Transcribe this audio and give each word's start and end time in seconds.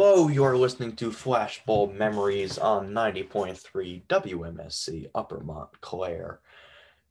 Hello, 0.00 0.28
you're 0.28 0.56
listening 0.56 0.94
to 0.94 1.10
Flashbulb 1.10 1.92
Memories 1.92 2.56
on 2.56 2.90
90.3 2.90 4.06
WMSC 4.06 5.10
Upper 5.12 5.40
Montclair. 5.40 6.38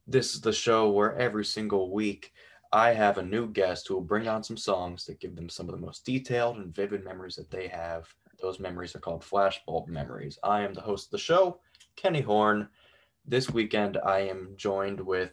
This 0.06 0.34
is 0.34 0.40
the 0.40 0.54
show 0.54 0.88
where 0.88 1.14
every 1.18 1.44
single 1.44 1.92
week 1.92 2.32
I 2.72 2.94
have 2.94 3.18
a 3.18 3.22
new 3.22 3.46
guest 3.46 3.86
who 3.86 3.92
will 3.96 4.00
bring 4.00 4.26
on 4.26 4.42
some 4.42 4.56
songs 4.56 5.04
that 5.04 5.20
give 5.20 5.36
them 5.36 5.50
some 5.50 5.68
of 5.68 5.74
the 5.74 5.86
most 5.86 6.06
detailed 6.06 6.56
and 6.56 6.74
vivid 6.74 7.04
memories 7.04 7.36
that 7.36 7.50
they 7.50 7.68
have. 7.68 8.08
Those 8.40 8.58
memories 8.58 8.96
are 8.96 9.00
called 9.00 9.20
Flashbulb 9.22 9.88
Memories. 9.88 10.38
I 10.42 10.62
am 10.62 10.72
the 10.72 10.80
host 10.80 11.08
of 11.08 11.10
the 11.10 11.18
show, 11.18 11.60
Kenny 11.94 12.22
Horn. 12.22 12.70
This 13.26 13.50
weekend 13.50 13.98
I 13.98 14.20
am 14.20 14.54
joined 14.56 14.98
with 14.98 15.32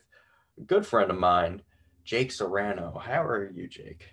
a 0.57 0.61
good 0.61 0.85
friend 0.85 1.09
of 1.09 1.17
mine, 1.17 1.61
Jake 2.03 2.33
Serrano. 2.33 3.01
How 3.01 3.23
are 3.23 3.49
you, 3.49 3.69
Jake? 3.69 4.09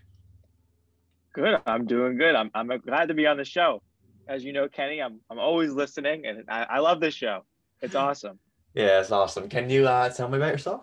Good. 1.33 1.61
I'm 1.67 1.87
doing 1.87 2.19
good. 2.19 2.35
I'm, 2.35 2.51
I'm 2.55 2.69
glad 2.81 3.09
to 3.09 3.15
be 3.15 3.27
on 3.27 3.37
the 3.37 3.45
show. 3.45 3.83
As 4.29 4.45
you 4.45 4.53
know, 4.53 4.69
Kenny, 4.69 5.01
I'm, 5.01 5.21
I'm 5.31 5.39
always 5.39 5.73
listening 5.73 6.27
and 6.27 6.45
I, 6.49 6.65
I 6.65 6.79
love 6.79 7.01
this 7.01 7.15
show. 7.15 7.45
It's 7.81 7.95
awesome. 7.95 8.39
Yeah, 8.75 9.01
it's 9.01 9.11
awesome. 9.11 9.49
Can 9.49 9.69
you 9.69 9.87
uh, 9.87 10.09
tell 10.11 10.29
me 10.29 10.37
about 10.37 10.53
yourself? 10.53 10.83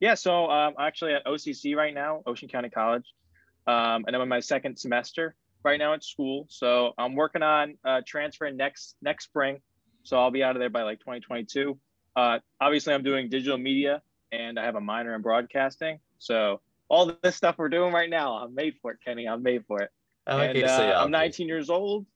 Yeah, 0.00 0.14
so 0.14 0.50
um, 0.50 0.74
I'm 0.78 0.86
actually 0.86 1.14
at 1.14 1.24
OCC 1.26 1.76
right 1.76 1.94
now, 1.94 2.22
Ocean 2.26 2.48
County 2.48 2.70
College. 2.70 3.04
Um, 3.66 4.04
and 4.06 4.16
I'm 4.16 4.22
in 4.22 4.28
my 4.28 4.40
second 4.40 4.78
semester 4.78 5.34
right 5.64 5.78
now 5.78 5.92
at 5.92 6.02
school. 6.02 6.46
So 6.48 6.92
I'm 6.98 7.14
working 7.14 7.42
on 7.42 7.76
uh, 7.84 8.00
transferring 8.06 8.56
next 8.56 8.96
next 9.02 9.24
spring. 9.24 9.58
So 10.04 10.18
I'll 10.18 10.30
be 10.30 10.42
out 10.42 10.56
of 10.56 10.60
there 10.60 10.70
by 10.70 10.82
like 10.82 11.00
2022. 11.00 11.78
Uh, 12.16 12.38
obviously, 12.60 12.94
I'm 12.94 13.02
doing 13.02 13.28
digital 13.28 13.58
media 13.58 14.02
and 14.32 14.58
I 14.58 14.64
have 14.64 14.76
a 14.76 14.80
minor 14.80 15.14
in 15.14 15.22
broadcasting. 15.22 15.98
So 16.18 16.60
all 16.88 17.12
this 17.22 17.36
stuff 17.36 17.56
we're 17.58 17.68
doing 17.68 17.92
right 17.92 18.10
now. 18.10 18.34
I'm 18.34 18.54
made 18.54 18.74
for 18.80 18.92
it, 18.92 18.98
Kenny. 19.04 19.28
I'm 19.28 19.42
made 19.42 19.64
for 19.66 19.82
it. 19.82 19.90
I 20.26 20.34
like 20.34 20.50
and, 20.50 20.58
how 20.58 20.62
you 20.62 20.68
say 20.68 20.92
uh, 20.92 21.04
I'm 21.04 21.10
19 21.10 21.48
years 21.48 21.70
old. 21.70 22.06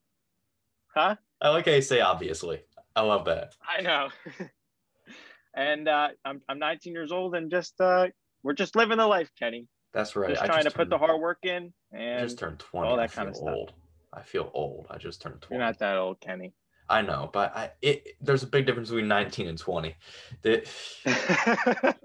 Huh? 0.94 1.16
I 1.40 1.48
like 1.50 1.66
how 1.66 1.72
you 1.72 1.82
say 1.82 2.00
obviously. 2.00 2.60
I 2.94 3.02
love 3.02 3.24
that. 3.24 3.54
I 3.66 3.82
know. 3.82 4.08
and 5.54 5.88
uh, 5.88 6.08
I'm 6.24 6.40
I'm 6.48 6.58
19 6.58 6.92
years 6.92 7.12
old, 7.12 7.34
and 7.34 7.50
just 7.50 7.80
uh, 7.80 8.08
we're 8.42 8.52
just 8.52 8.76
living 8.76 8.98
the 8.98 9.06
life, 9.06 9.30
Kenny. 9.38 9.66
That's 9.92 10.16
right. 10.16 10.30
Just 10.30 10.42
I 10.42 10.46
trying 10.46 10.64
just 10.64 10.74
to 10.74 10.78
put 10.78 10.90
the 10.90 10.98
hard 10.98 11.20
work 11.20 11.38
in, 11.44 11.72
I 11.92 11.96
and 11.96 12.28
just 12.28 12.38
turned 12.38 12.58
20. 12.58 12.88
all 12.88 12.96
that 12.96 13.12
kinda 13.12 13.34
stuff. 13.34 13.48
old. 13.48 13.72
I 14.12 14.22
feel 14.22 14.50
old. 14.52 14.86
I 14.90 14.98
just 14.98 15.22
turned 15.22 15.40
20. 15.40 15.54
you're 15.58 15.66
not 15.66 15.78
that 15.78 15.96
old, 15.96 16.20
Kenny. 16.20 16.52
I 16.88 17.00
know, 17.00 17.30
but 17.32 17.56
I 17.56 17.70
it 17.80 18.16
there's 18.20 18.42
a 18.42 18.46
big 18.46 18.66
difference 18.66 18.90
between 18.90 19.08
19 19.08 19.48
and 19.48 19.58
20. 19.58 19.94
The- 20.42 20.68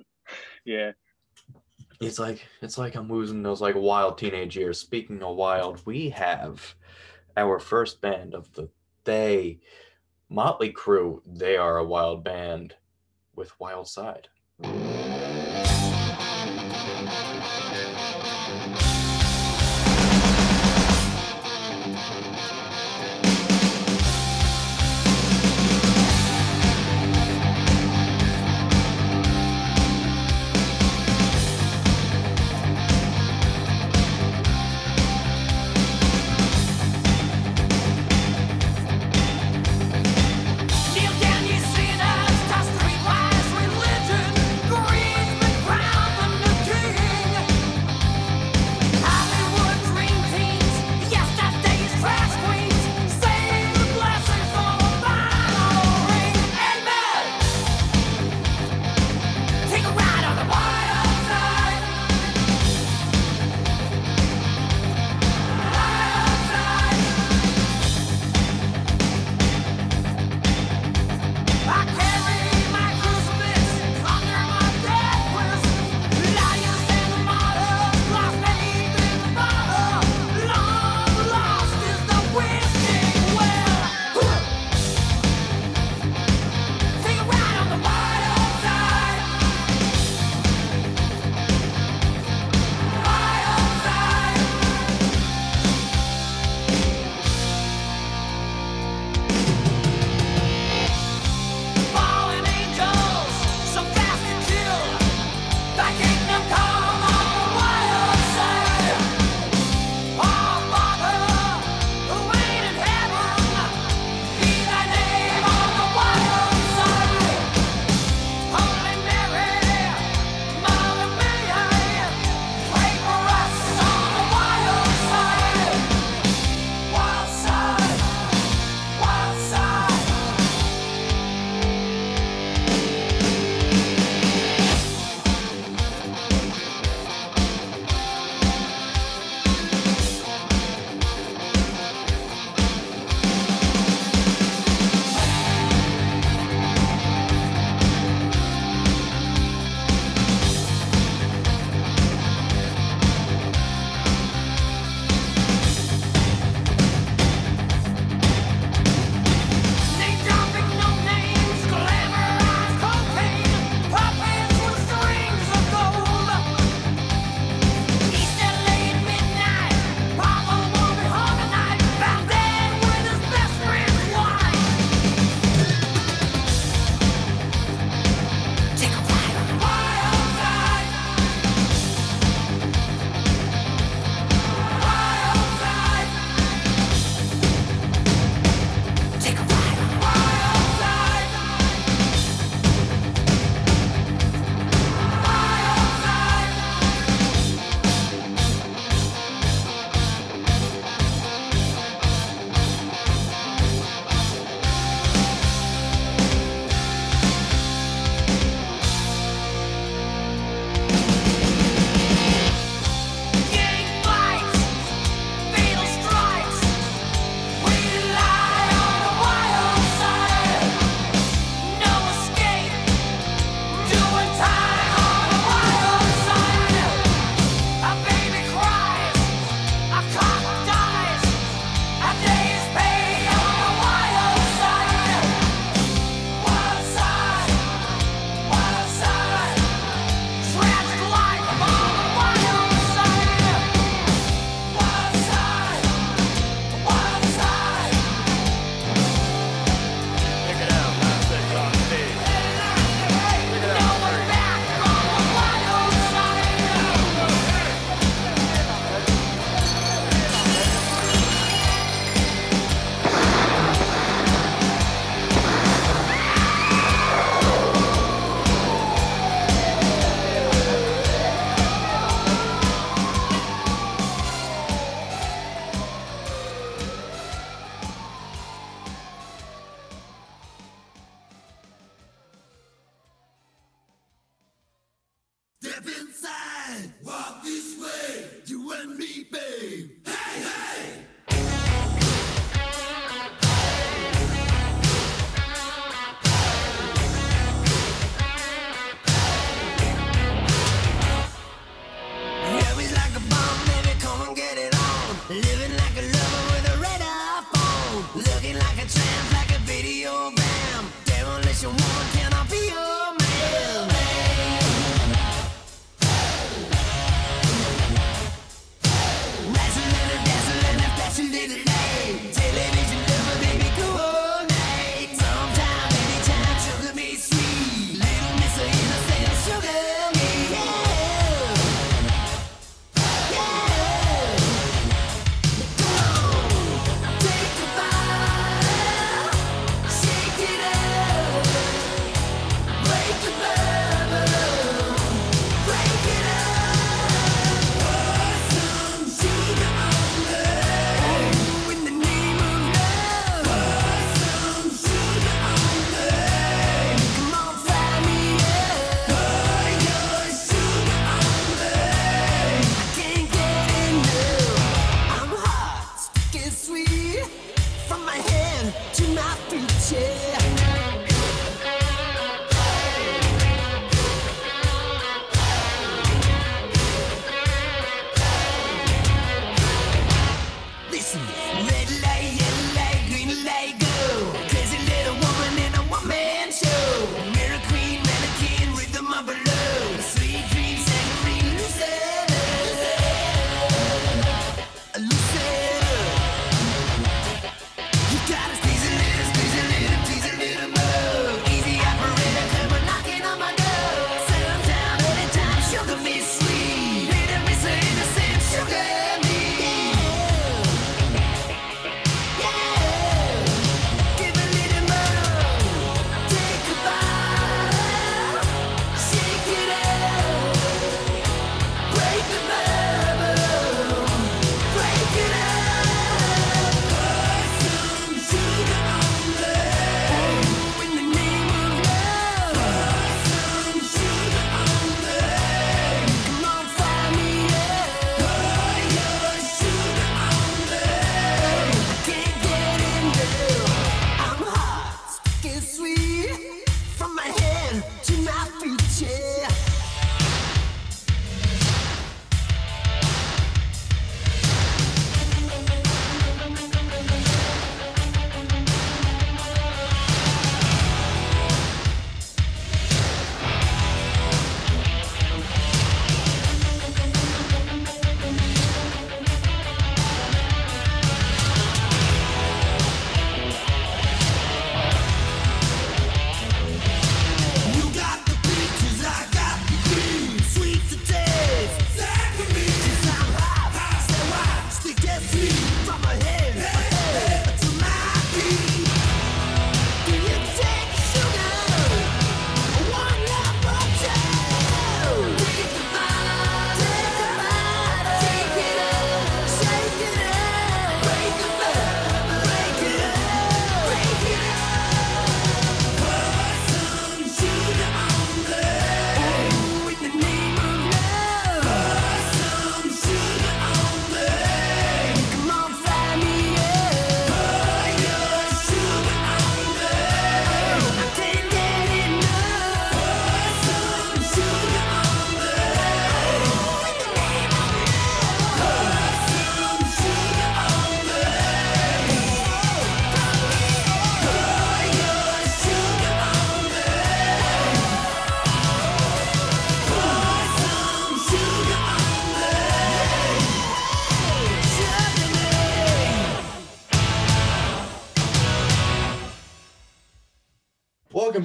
yeah. 0.65 0.91
It's 1.99 2.19
like 2.19 2.45
it's 2.61 2.77
like 2.77 2.95
I'm 2.95 3.11
losing 3.11 3.43
those 3.43 3.61
like 3.61 3.75
wild 3.75 4.17
teenage 4.17 4.55
years. 4.55 4.79
Speaking 4.79 5.21
of 5.23 5.35
wild, 5.35 5.81
we 5.85 6.09
have 6.09 6.75
our 7.35 7.59
first 7.59 8.01
band 8.01 8.33
of 8.33 8.51
the 8.53 8.69
day, 9.03 9.59
Motley 10.29 10.71
Crue. 10.71 11.21
They 11.25 11.57
are 11.57 11.77
a 11.77 11.83
wild 11.83 12.23
band 12.23 12.75
with 13.35 13.59
Wild 13.59 13.87
Side. 13.87 14.29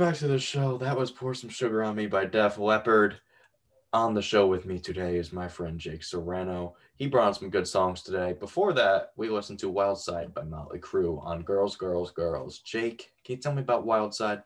Back 0.02 0.16
to 0.16 0.26
the 0.26 0.36
show. 0.36 0.76
That 0.78 0.98
was 0.98 1.12
Pour 1.12 1.32
Some 1.32 1.48
Sugar 1.48 1.84
on 1.84 1.94
Me 1.94 2.08
by 2.08 2.24
Def 2.24 2.58
Leppard. 2.58 3.20
On 3.92 4.14
the 4.14 4.20
show 4.20 4.48
with 4.48 4.66
me 4.66 4.80
today 4.80 5.14
is 5.14 5.32
my 5.32 5.46
friend 5.46 5.78
Jake 5.78 6.02
Serrano. 6.02 6.74
He 6.96 7.06
brought 7.06 7.36
some 7.36 7.50
good 7.50 7.68
songs 7.68 8.02
today. 8.02 8.32
Before 8.32 8.72
that, 8.72 9.12
we 9.14 9.28
listened 9.28 9.60
to 9.60 9.68
Wild 9.68 10.00
Side 10.00 10.34
by 10.34 10.42
Motley 10.42 10.80
Crue 10.80 11.24
on 11.24 11.42
Girls, 11.42 11.76
Girls, 11.76 12.10
Girls. 12.10 12.58
Jake, 12.58 13.12
can 13.24 13.36
you 13.36 13.40
tell 13.40 13.54
me 13.54 13.62
about 13.62 13.86
Wild 13.86 14.12
Side? 14.12 14.42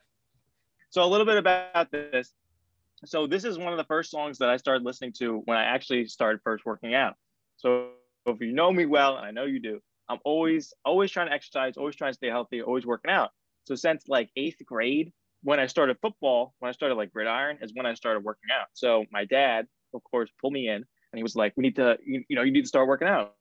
So 0.90 1.02
a 1.02 1.06
little 1.06 1.25
bit 1.25 1.38
about 1.38 1.90
this. 1.90 2.34
So 3.06 3.26
this 3.26 3.44
is 3.44 3.56
one 3.56 3.72
of 3.72 3.78
the 3.78 3.84
first 3.84 4.10
songs 4.10 4.36
that 4.36 4.50
I 4.50 4.58
started 4.58 4.84
listening 4.84 5.14
to 5.20 5.40
when 5.46 5.56
I 5.56 5.64
actually 5.64 6.04
started 6.04 6.42
first 6.44 6.66
working 6.66 6.92
out. 6.92 7.14
So 7.56 7.92
if 8.26 8.42
you 8.42 8.52
know 8.52 8.70
me 8.70 8.84
well, 8.84 9.16
and 9.16 9.25
I 9.25 9.30
know 9.30 9.46
you 9.46 9.60
do, 9.60 9.80
I'm 10.10 10.18
always 10.22 10.75
always 10.84 11.10
trying 11.10 11.28
to 11.28 11.32
exercise, 11.32 11.78
always 11.78 11.96
trying 11.96 12.12
to 12.12 12.16
stay 12.16 12.28
healthy, 12.28 12.60
always 12.60 12.84
working 12.84 13.10
out. 13.10 13.30
So 13.64 13.75
since 13.75 14.04
like 14.06 14.28
eighth 14.36 14.58
grade, 14.66 15.14
when 15.46 15.60
I 15.60 15.66
started 15.66 15.96
football, 16.02 16.54
when 16.58 16.68
I 16.68 16.72
started 16.72 16.96
like 16.96 17.12
gridiron, 17.12 17.58
is 17.62 17.70
when 17.72 17.86
I 17.86 17.94
started 17.94 18.24
working 18.24 18.50
out. 18.52 18.66
So 18.72 19.04
my 19.12 19.24
dad, 19.26 19.68
of 19.94 20.02
course, 20.02 20.28
pulled 20.40 20.52
me 20.52 20.66
in, 20.66 20.74
and 20.74 20.84
he 21.14 21.22
was 21.22 21.36
like, 21.36 21.52
"We 21.56 21.62
need 21.62 21.76
to, 21.76 21.96
you, 22.04 22.24
you 22.28 22.34
know, 22.34 22.42
you 22.42 22.50
need 22.50 22.62
to 22.62 22.68
start 22.68 22.88
working 22.88 23.06
out. 23.06 23.32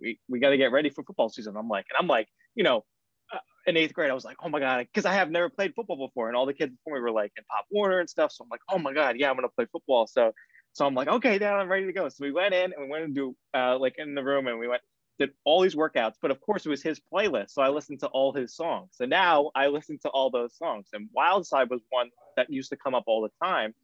We 0.00 0.18
we 0.26 0.40
got 0.40 0.50
to 0.50 0.56
get 0.56 0.72
ready 0.72 0.88
for 0.88 1.04
football 1.04 1.28
season." 1.28 1.58
I'm 1.58 1.68
like, 1.68 1.84
and 1.90 1.98
I'm 2.00 2.08
like, 2.08 2.28
you 2.54 2.64
know, 2.64 2.86
uh, 3.30 3.38
in 3.66 3.76
eighth 3.76 3.92
grade, 3.92 4.10
I 4.10 4.14
was 4.14 4.24
like, 4.24 4.38
oh 4.42 4.48
my 4.48 4.58
God, 4.58 4.86
because 4.86 5.04
I 5.04 5.12
have 5.12 5.30
never 5.30 5.50
played 5.50 5.74
football 5.76 6.08
before. 6.08 6.28
And 6.28 6.36
all 6.36 6.46
the 6.46 6.54
kids 6.54 6.72
before 6.72 6.94
me 6.94 7.02
were 7.02 7.10
like 7.10 7.32
in 7.36 7.44
Pop 7.44 7.66
Warner 7.70 8.00
and 8.00 8.08
stuff. 8.08 8.32
So 8.32 8.42
I'm 8.42 8.48
like, 8.48 8.62
oh 8.70 8.78
my 8.78 8.94
God, 8.94 9.16
yeah, 9.18 9.28
I'm 9.28 9.36
to 9.36 9.48
play 9.54 9.66
football. 9.70 10.06
So, 10.06 10.32
so 10.72 10.86
I'm 10.86 10.94
like, 10.94 11.08
okay, 11.08 11.36
Dad, 11.36 11.52
I'm 11.52 11.70
ready 11.70 11.84
to 11.84 11.92
go. 11.92 12.08
So 12.08 12.24
we 12.24 12.32
went 12.32 12.54
in 12.54 12.72
and 12.72 12.84
we 12.84 12.88
went 12.88 13.04
into 13.04 13.36
uh, 13.52 13.78
like 13.78 13.96
in 13.98 14.14
the 14.14 14.24
room 14.24 14.46
and 14.46 14.58
we 14.58 14.66
went 14.66 14.80
did 15.20 15.30
all 15.44 15.60
these 15.60 15.76
workouts, 15.76 16.14
but 16.20 16.30
of 16.30 16.40
course 16.40 16.64
it 16.66 16.70
was 16.70 16.82
his 16.82 17.00
playlist. 17.12 17.50
So 17.50 17.62
I 17.62 17.68
listened 17.68 18.00
to 18.00 18.06
all 18.08 18.32
his 18.32 18.56
songs. 18.56 18.88
So 18.92 19.04
now 19.04 19.50
I 19.54 19.66
listen 19.68 19.98
to 20.02 20.08
all 20.08 20.30
those 20.30 20.56
songs. 20.56 20.88
And 20.94 21.08
Wild 21.12 21.46
Side 21.46 21.68
was 21.68 21.82
one 21.90 22.08
that 22.36 22.50
used 22.50 22.70
to 22.70 22.76
come 22.76 22.94
up 22.94 23.04
all 23.06 23.20
the 23.20 23.46
time. 23.46 23.74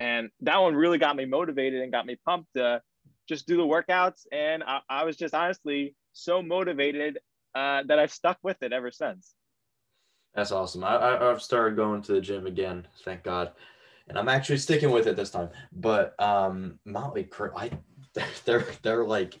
And 0.00 0.30
that 0.40 0.56
one 0.56 0.74
really 0.74 0.98
got 0.98 1.16
me 1.16 1.26
motivated 1.26 1.82
and 1.82 1.92
got 1.92 2.06
me 2.06 2.16
pumped 2.24 2.54
to 2.56 2.80
just 3.28 3.46
do 3.46 3.58
the 3.58 3.62
workouts. 3.62 4.22
And 4.32 4.64
I, 4.64 4.80
I 4.88 5.04
was 5.04 5.16
just 5.16 5.34
honestly 5.34 5.94
so 6.14 6.42
motivated 6.42 7.18
uh, 7.54 7.82
that 7.86 7.98
I've 7.98 8.12
stuck 8.12 8.38
with 8.42 8.62
it 8.62 8.72
ever 8.72 8.90
since. 8.90 9.34
That's 10.34 10.52
awesome. 10.52 10.82
I, 10.82 11.18
I've 11.30 11.42
started 11.42 11.76
going 11.76 12.02
to 12.02 12.12
the 12.12 12.20
gym 12.20 12.46
again, 12.46 12.86
thank 13.04 13.24
God, 13.24 13.50
and 14.08 14.16
I'm 14.16 14.28
actually 14.28 14.58
sticking 14.58 14.90
with 14.90 15.08
it 15.08 15.16
this 15.16 15.30
time. 15.30 15.50
But 15.72 16.14
um, 16.22 16.78
Motley 16.84 17.24
Crue, 17.24 17.50
I 17.56 17.70
they're 18.44 18.64
they're 18.82 19.04
like 19.04 19.40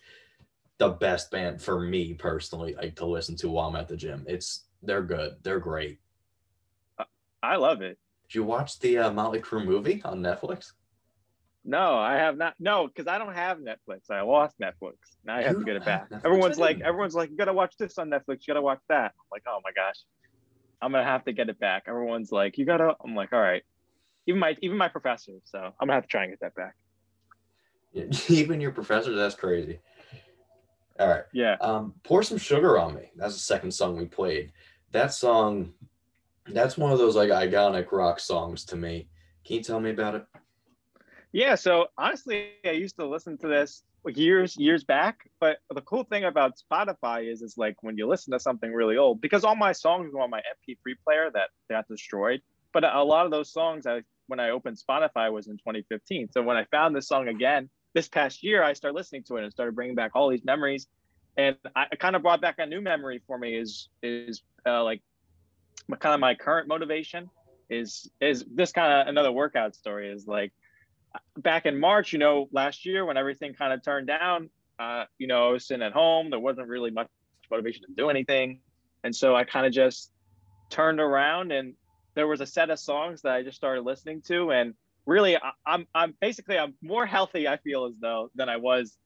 the 0.80 0.88
best 0.88 1.30
band 1.30 1.60
for 1.60 1.78
me 1.78 2.14
personally, 2.14 2.74
like 2.74 2.96
to 2.96 3.04
listen 3.04 3.36
to 3.36 3.50
while 3.50 3.68
I'm 3.68 3.76
at 3.76 3.86
the 3.86 3.96
gym. 3.96 4.24
It's 4.26 4.64
they're 4.82 5.02
good, 5.02 5.36
they're 5.42 5.60
great. 5.60 6.00
I 7.42 7.56
love 7.56 7.82
it. 7.82 7.98
Did 8.28 8.34
you 8.34 8.44
watch 8.44 8.78
the 8.80 8.96
uh, 8.98 9.12
Motley 9.12 9.40
Crue 9.40 9.64
movie 9.64 10.00
on 10.04 10.20
Netflix? 10.20 10.72
No, 11.66 11.98
I 11.98 12.14
have 12.14 12.38
not. 12.38 12.54
No, 12.58 12.86
because 12.86 13.06
I 13.06 13.18
don't 13.18 13.34
have 13.34 13.58
Netflix. 13.58 14.10
I 14.10 14.22
lost 14.22 14.58
Netflix. 14.58 14.94
Now 15.22 15.36
I 15.36 15.42
have 15.42 15.52
You 15.52 15.58
to 15.58 15.64
get 15.66 15.76
it 15.76 15.84
back. 15.84 16.08
Netflix? 16.08 16.24
Everyone's 16.24 16.58
like, 16.58 16.80
everyone's 16.80 17.14
like, 17.14 17.30
you 17.30 17.36
gotta 17.36 17.52
watch 17.52 17.76
this 17.78 17.98
on 17.98 18.08
Netflix. 18.08 18.46
You 18.46 18.54
gotta 18.54 18.62
watch 18.62 18.80
that. 18.88 19.12
I'm 19.18 19.26
like, 19.30 19.42
oh 19.46 19.60
my 19.62 19.72
gosh, 19.76 19.96
I'm 20.80 20.92
gonna 20.92 21.04
have 21.04 21.26
to 21.26 21.32
get 21.34 21.50
it 21.50 21.60
back. 21.60 21.84
Everyone's 21.88 22.32
like, 22.32 22.56
you 22.56 22.64
gotta. 22.64 22.96
I'm 23.04 23.14
like, 23.14 23.34
all 23.34 23.40
right. 23.40 23.62
Even 24.26 24.38
my 24.38 24.56
even 24.62 24.78
my 24.78 24.88
professor. 24.88 25.32
So 25.44 25.58
I'm 25.58 25.72
gonna 25.88 25.92
have 25.92 26.04
to 26.04 26.08
try 26.08 26.22
and 26.24 26.32
get 26.32 26.40
that 26.40 26.54
back. 26.54 26.74
Yeah, 27.92 28.04
Even 28.28 28.62
your 28.62 28.70
professor, 28.70 29.14
that's 29.14 29.34
crazy. 29.34 29.80
All 31.00 31.08
right. 31.08 31.24
Yeah. 31.32 31.56
Um, 31.62 31.94
Pour 32.04 32.22
Some 32.22 32.36
Sugar 32.36 32.78
on 32.78 32.94
Me. 32.94 33.10
That's 33.16 33.32
the 33.32 33.40
second 33.40 33.72
song 33.72 33.96
we 33.96 34.04
played. 34.04 34.52
That 34.92 35.14
song, 35.14 35.72
that's 36.46 36.76
one 36.76 36.92
of 36.92 36.98
those 36.98 37.16
like 37.16 37.30
iconic 37.30 37.90
rock 37.90 38.20
songs 38.20 38.66
to 38.66 38.76
me. 38.76 39.08
Can 39.44 39.56
you 39.56 39.62
tell 39.62 39.80
me 39.80 39.90
about 39.90 40.14
it? 40.16 40.26
Yeah, 41.32 41.54
so 41.54 41.86
honestly, 41.96 42.50
I 42.66 42.72
used 42.72 42.96
to 42.96 43.06
listen 43.06 43.38
to 43.38 43.48
this 43.48 43.82
years, 44.08 44.58
years 44.58 44.84
back. 44.84 45.20
But 45.40 45.58
the 45.74 45.80
cool 45.80 46.04
thing 46.04 46.24
about 46.24 46.58
Spotify 46.70 47.32
is, 47.32 47.40
is 47.40 47.54
like 47.56 47.76
when 47.82 47.96
you 47.96 48.06
listen 48.06 48.32
to 48.32 48.40
something 48.40 48.70
really 48.70 48.98
old, 48.98 49.22
because 49.22 49.42
all 49.42 49.56
my 49.56 49.72
songs 49.72 50.12
were 50.12 50.20
on 50.20 50.28
my 50.28 50.40
MP3 50.40 50.94
player 51.02 51.30
that 51.32 51.48
got 51.70 51.88
destroyed. 51.88 52.42
But 52.74 52.84
a 52.84 53.02
lot 53.02 53.24
of 53.24 53.30
those 53.30 53.50
songs, 53.50 53.86
I 53.86 54.02
when 54.26 54.38
I 54.38 54.50
opened 54.50 54.76
Spotify 54.76 55.32
was 55.32 55.48
in 55.48 55.56
2015. 55.56 56.30
So 56.30 56.42
when 56.42 56.56
I 56.56 56.64
found 56.70 56.94
this 56.94 57.08
song 57.08 57.28
again 57.28 57.70
this 57.94 58.08
past 58.08 58.42
year, 58.42 58.62
I 58.62 58.72
started 58.72 58.96
listening 58.96 59.24
to 59.24 59.36
it 59.36 59.44
and 59.44 59.52
started 59.52 59.74
bringing 59.74 59.94
back 59.94 60.12
all 60.14 60.28
these 60.28 60.44
memories. 60.44 60.86
And 61.36 61.56
I 61.74 61.86
it 61.92 61.98
kind 61.98 62.16
of 62.16 62.22
brought 62.22 62.40
back 62.40 62.56
a 62.58 62.66
new 62.66 62.80
memory 62.80 63.22
for 63.26 63.38
me. 63.38 63.56
Is 63.56 63.88
is 64.02 64.42
uh, 64.66 64.82
like 64.84 65.02
my, 65.88 65.96
kind 65.96 66.14
of 66.14 66.20
my 66.20 66.34
current 66.34 66.68
motivation 66.68 67.30
is 67.68 68.10
is 68.20 68.44
this 68.52 68.72
kind 68.72 68.92
of 68.92 69.08
another 69.08 69.32
workout 69.32 69.74
story 69.74 70.10
is 70.10 70.26
like 70.26 70.52
back 71.36 71.66
in 71.66 71.78
March, 71.78 72.12
you 72.12 72.18
know, 72.18 72.48
last 72.52 72.84
year 72.84 73.04
when 73.04 73.16
everything 73.16 73.54
kind 73.54 73.72
of 73.72 73.82
turned 73.82 74.06
down, 74.06 74.50
uh, 74.78 75.04
you 75.18 75.26
know, 75.26 75.48
I 75.48 75.52
was 75.52 75.66
sitting 75.66 75.82
at 75.82 75.92
home. 75.92 76.30
There 76.30 76.38
wasn't 76.38 76.68
really 76.68 76.90
much 76.90 77.08
motivation 77.50 77.82
to 77.82 77.92
do 77.96 78.10
anything. 78.10 78.60
And 79.02 79.14
so 79.14 79.34
I 79.34 79.44
kind 79.44 79.66
of 79.66 79.72
just 79.72 80.12
turned 80.68 81.00
around 81.00 81.52
and 81.52 81.74
there 82.14 82.26
was 82.26 82.40
a 82.40 82.46
set 82.46 82.70
of 82.70 82.78
songs 82.78 83.22
that 83.22 83.32
I 83.32 83.42
just 83.42 83.56
started 83.56 83.82
listening 83.82 84.22
to. 84.22 84.52
And 84.52 84.74
really, 85.06 85.36
I'm, 85.66 85.86
I'm 85.94 86.14
basically, 86.20 86.58
I'm 86.58 86.74
more 86.82 87.06
healthy, 87.06 87.48
I 87.48 87.56
feel 87.58 87.86
as 87.86 87.94
though, 88.00 88.30
than 88.34 88.48
I 88.48 88.56
was 88.56 88.96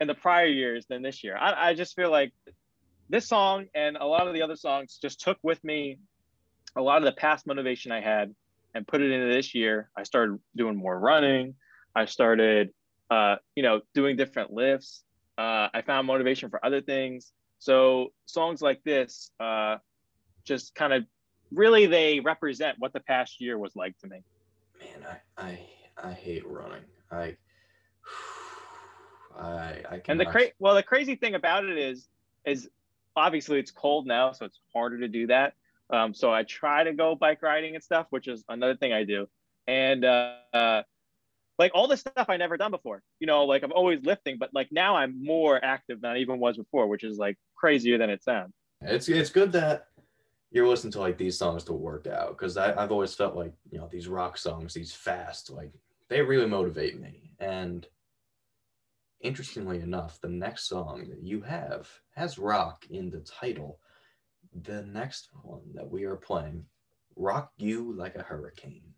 in 0.00 0.08
the 0.08 0.14
prior 0.14 0.46
years 0.46 0.86
than 0.88 1.02
this 1.02 1.22
year. 1.22 1.36
I, 1.36 1.70
I 1.70 1.74
just 1.74 1.94
feel 1.94 2.10
like 2.10 2.32
this 3.08 3.28
song 3.28 3.66
and 3.74 3.96
a 3.96 4.06
lot 4.06 4.26
of 4.26 4.34
the 4.34 4.42
other 4.42 4.56
songs 4.56 4.98
just 5.00 5.20
took 5.20 5.38
with 5.42 5.62
me 5.62 5.98
a 6.76 6.82
lot 6.82 6.98
of 6.98 7.04
the 7.04 7.12
past 7.12 7.46
motivation 7.46 7.92
I 7.92 8.00
had 8.00 8.34
and 8.74 8.86
put 8.86 9.00
it 9.00 9.10
into 9.10 9.32
this 9.32 9.54
year. 9.54 9.90
I 9.96 10.02
started 10.02 10.38
doing 10.56 10.76
more 10.76 10.98
running. 10.98 11.54
I 11.94 12.06
started, 12.06 12.70
uh, 13.10 13.36
you 13.54 13.62
know, 13.62 13.82
doing 13.94 14.16
different 14.16 14.52
lifts. 14.52 15.04
Uh, 15.38 15.68
I 15.72 15.82
found 15.86 16.06
motivation 16.06 16.50
for 16.50 16.64
other 16.64 16.80
things. 16.80 17.32
So 17.60 18.08
songs 18.26 18.60
like 18.60 18.82
this, 18.84 19.30
uh, 19.38 19.76
just 20.44 20.74
kind 20.74 20.92
of 20.92 21.04
really 21.52 21.86
they 21.86 22.20
represent 22.20 22.76
what 22.78 22.92
the 22.92 23.00
past 23.00 23.40
year 23.40 23.56
was 23.58 23.76
like 23.76 23.96
to 23.98 24.08
me. 24.08 24.22
I 25.08 25.42
I 25.42 25.58
I 26.02 26.12
hate 26.12 26.46
running. 26.46 26.84
I 27.10 27.36
I 29.38 29.82
I 29.90 30.02
And 30.08 30.20
the 30.20 30.26
cra- 30.26 30.52
well, 30.58 30.74
the 30.74 30.82
crazy 30.82 31.16
thing 31.16 31.34
about 31.34 31.64
it 31.64 31.78
is, 31.78 32.08
is 32.44 32.68
obviously 33.16 33.58
it's 33.58 33.70
cold 33.70 34.06
now, 34.06 34.32
so 34.32 34.44
it's 34.44 34.60
harder 34.72 34.98
to 35.00 35.08
do 35.08 35.26
that. 35.28 35.54
Um, 35.90 36.14
so 36.14 36.32
I 36.32 36.44
try 36.44 36.84
to 36.84 36.92
go 36.92 37.14
bike 37.14 37.42
riding 37.42 37.74
and 37.74 37.84
stuff, 37.84 38.06
which 38.10 38.28
is 38.28 38.44
another 38.48 38.76
thing 38.76 38.92
I 38.92 39.04
do. 39.04 39.26
And 39.66 40.04
uh, 40.04 40.36
uh, 40.52 40.82
like 41.58 41.72
all 41.74 41.88
this 41.88 42.00
stuff 42.00 42.28
I 42.28 42.36
never 42.36 42.56
done 42.56 42.70
before. 42.70 43.02
You 43.20 43.26
know, 43.26 43.44
like 43.44 43.62
I'm 43.62 43.72
always 43.72 44.04
lifting, 44.04 44.38
but 44.38 44.50
like 44.52 44.68
now 44.70 44.96
I'm 44.96 45.22
more 45.22 45.62
active 45.62 46.00
than 46.00 46.12
I 46.12 46.18
even 46.18 46.38
was 46.38 46.56
before, 46.56 46.86
which 46.86 47.04
is 47.04 47.18
like 47.18 47.36
crazier 47.54 47.98
than 47.98 48.10
it 48.10 48.22
sounds. 48.22 48.52
It's 48.80 49.08
it's 49.08 49.30
good 49.30 49.52
that 49.52 49.88
you're 50.54 50.68
listening 50.68 50.92
to 50.92 51.00
like 51.00 51.18
these 51.18 51.36
songs 51.36 51.64
to 51.64 51.72
work 51.72 52.06
out 52.06 52.38
because 52.38 52.56
I've 52.56 52.92
always 52.92 53.12
felt 53.12 53.34
like 53.34 53.52
you 53.70 53.78
know 53.78 53.88
these 53.90 54.06
rock 54.06 54.38
songs, 54.38 54.72
these 54.72 54.94
fast, 54.94 55.50
like 55.50 55.72
they 56.08 56.22
really 56.22 56.46
motivate 56.46 57.00
me. 57.00 57.32
And 57.40 57.84
interestingly 59.20 59.80
enough, 59.80 60.20
the 60.20 60.28
next 60.28 60.68
song 60.68 61.08
that 61.10 61.24
you 61.24 61.40
have 61.42 61.90
has 62.14 62.38
rock 62.38 62.86
in 62.88 63.10
the 63.10 63.20
title. 63.20 63.80
The 64.62 64.82
next 64.82 65.30
one 65.42 65.62
that 65.74 65.90
we 65.90 66.04
are 66.04 66.14
playing, 66.14 66.66
"Rock 67.16 67.52
You 67.56 67.92
Like 67.92 68.14
a 68.14 68.22
Hurricane." 68.22 68.94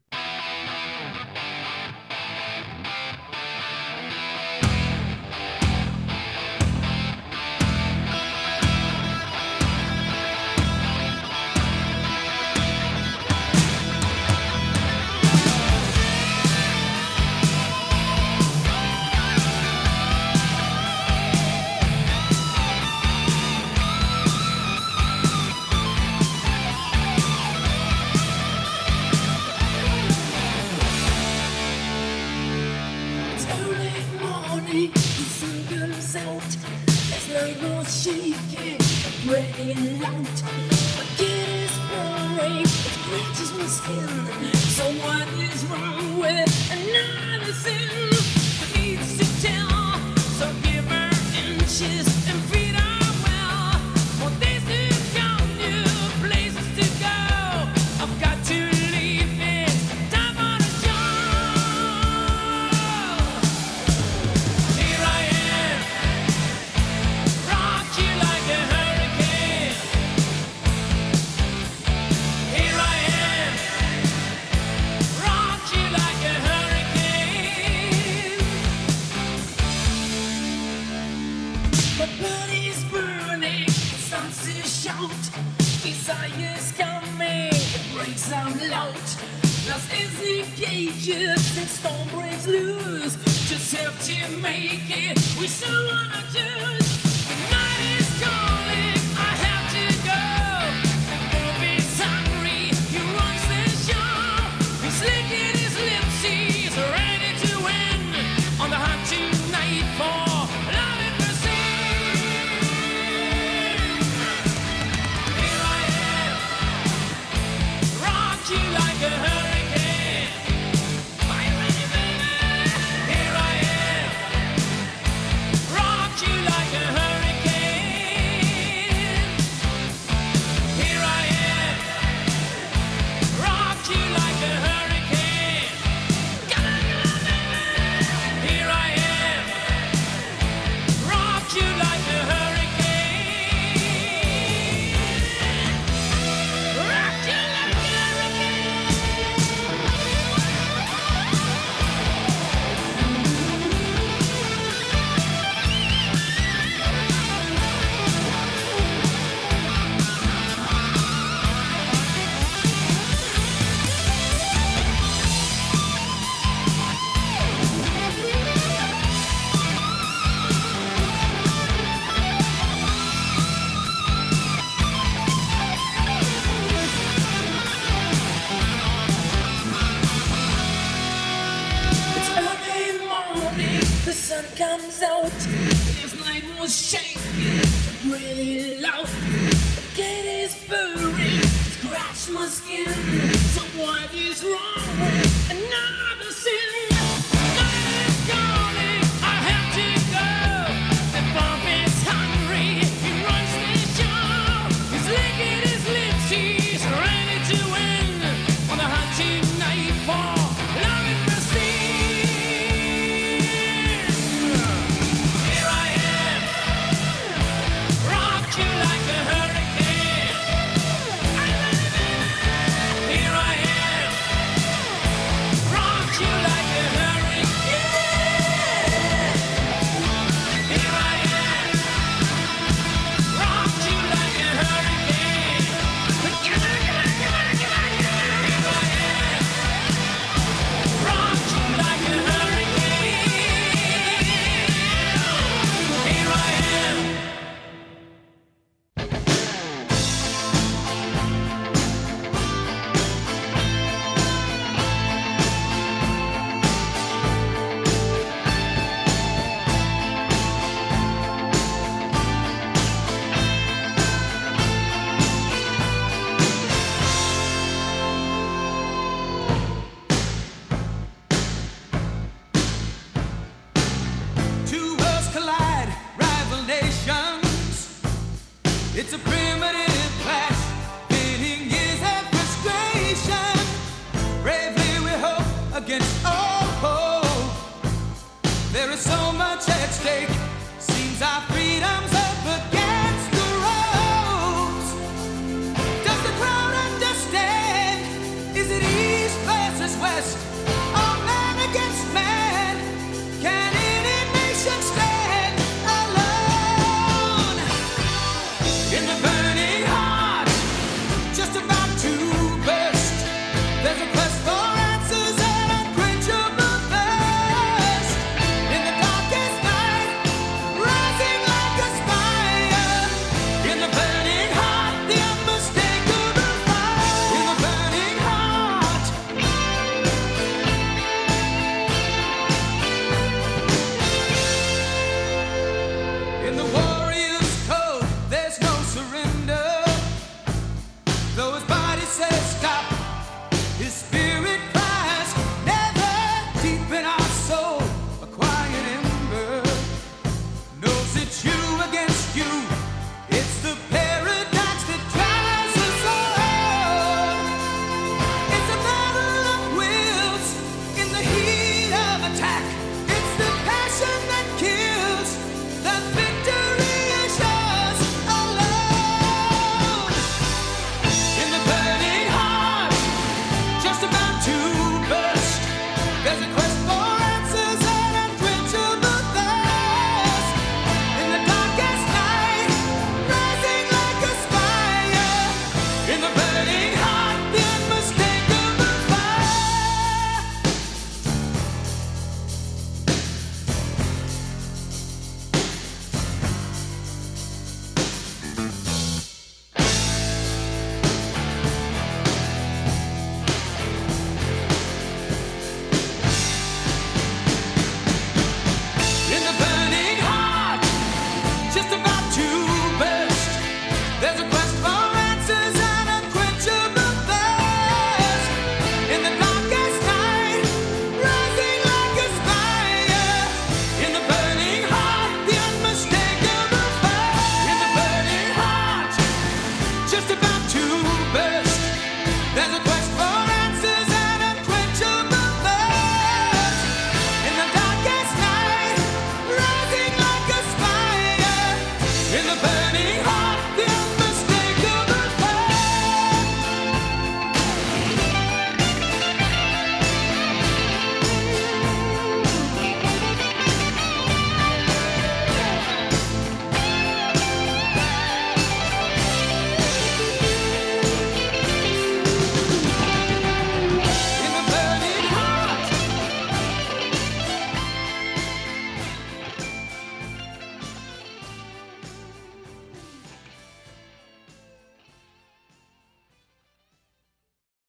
My 39.76 39.83
kid 41.18 41.49
is 41.50 41.78
boring, 41.90 42.62
it 42.62 42.99
bleaches 43.04 43.52
my 43.59 43.66
skin. 43.66 44.15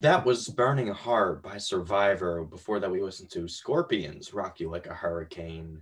That 0.08 0.26
was 0.26 0.48
Burning 0.48 0.88
Heart 0.88 1.44
by 1.44 1.58
Survivor. 1.58 2.46
Before 2.46 2.80
that, 2.80 2.90
we 2.90 3.02
listened 3.02 3.30
to 3.32 3.46
Scorpions 3.46 4.34
Rock 4.34 4.62
You 4.62 4.70
Like 4.70 4.86
a 4.88 4.94
Hurricane. 4.94 5.82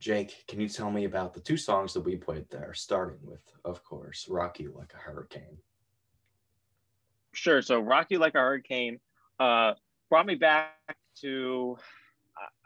Jake, 0.00 0.46
can 0.48 0.62
you 0.62 0.66
tell 0.66 0.90
me 0.90 1.04
about 1.04 1.34
the 1.34 1.40
two 1.40 1.58
songs 1.58 1.92
that 1.92 2.00
we 2.00 2.16
played 2.16 2.48
there, 2.48 2.72
starting 2.72 3.18
with, 3.20 3.42
of 3.66 3.84
course, 3.84 4.26
Rock 4.30 4.60
You 4.60 4.72
Like 4.74 4.94
a 4.94 4.96
Hurricane? 4.96 5.58
Sure. 7.34 7.60
So 7.60 7.78
Rock 7.80 8.06
You 8.08 8.18
Like 8.18 8.34
a 8.34 8.38
Hurricane 8.38 8.98
uh, 9.38 9.74
brought 10.08 10.24
me 10.24 10.36
back 10.36 10.72
to 11.20 11.76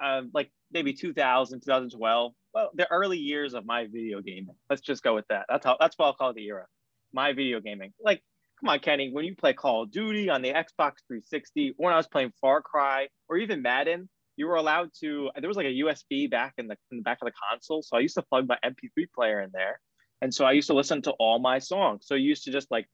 uh, 0.01 0.05
uh, 0.05 0.23
like 0.33 0.53
maybe 0.71 0.93
2000, 0.93 1.59
2012. 1.59 2.33
Well, 2.55 2.71
the 2.75 2.89
early 2.89 3.19
years 3.19 3.55
of 3.55 3.67
my 3.67 3.87
video 3.87 4.21
gaming. 4.21 4.55
Let's 4.71 4.81
just 4.83 5.03
go 5.03 5.13
with 5.13 5.27
that. 5.27 5.47
That's 5.49 5.67
how. 5.67 5.77
That's 5.81 5.99
what 5.99 6.07
I'll 6.07 6.15
call 6.15 6.33
the 6.33 6.47
era. 6.47 6.67
My 7.13 7.33
video 7.33 7.59
gaming. 7.59 7.93
Like, 8.01 8.23
come 8.63 8.71
on, 8.71 8.79
Kenny. 8.79 9.11
When 9.11 9.25
you 9.25 9.35
play 9.35 9.53
Call 9.53 9.83
of 9.83 9.91
Duty 9.91 10.31
on 10.31 10.41
the 10.41 10.51
Xbox 10.51 11.03
360, 11.09 11.71
or 11.71 11.87
when 11.87 11.95
I 11.95 11.97
was 11.97 12.07
playing 12.07 12.33
Far 12.41 12.63
Cry, 12.63 13.09
or 13.29 13.37
even 13.37 13.61
Madden, 13.61 14.09
you 14.37 14.47
were 14.47 14.57
allowed 14.57 14.91
to. 15.01 15.31
There 15.39 15.49
was 15.49 15.57
like 15.57 15.67
a 15.67 15.81
USB 15.81 16.31
back 16.31 16.55
in 16.59 16.69
the 16.69 16.77
in 16.91 16.99
the 16.99 17.03
back 17.03 17.19
of 17.21 17.27
the 17.27 17.33
console, 17.51 17.83
so 17.83 17.97
I 17.97 18.01
used 18.01 18.15
to 18.15 18.23
plug 18.23 18.47
my 18.49 18.57
MP3 18.65 19.07
player 19.15 19.41
in 19.41 19.51
there, 19.53 19.81
and 20.21 20.33
so 20.33 20.45
I 20.45 20.53
used 20.53 20.69
to 20.69 20.75
listen 20.75 21.03
to 21.03 21.11
all 21.13 21.39
my 21.39 21.59
songs. 21.59 22.07
So 22.07 22.15
you 22.15 22.29
used 22.29 22.45
to 22.45 22.53
just 22.53 22.71
like 22.71 22.87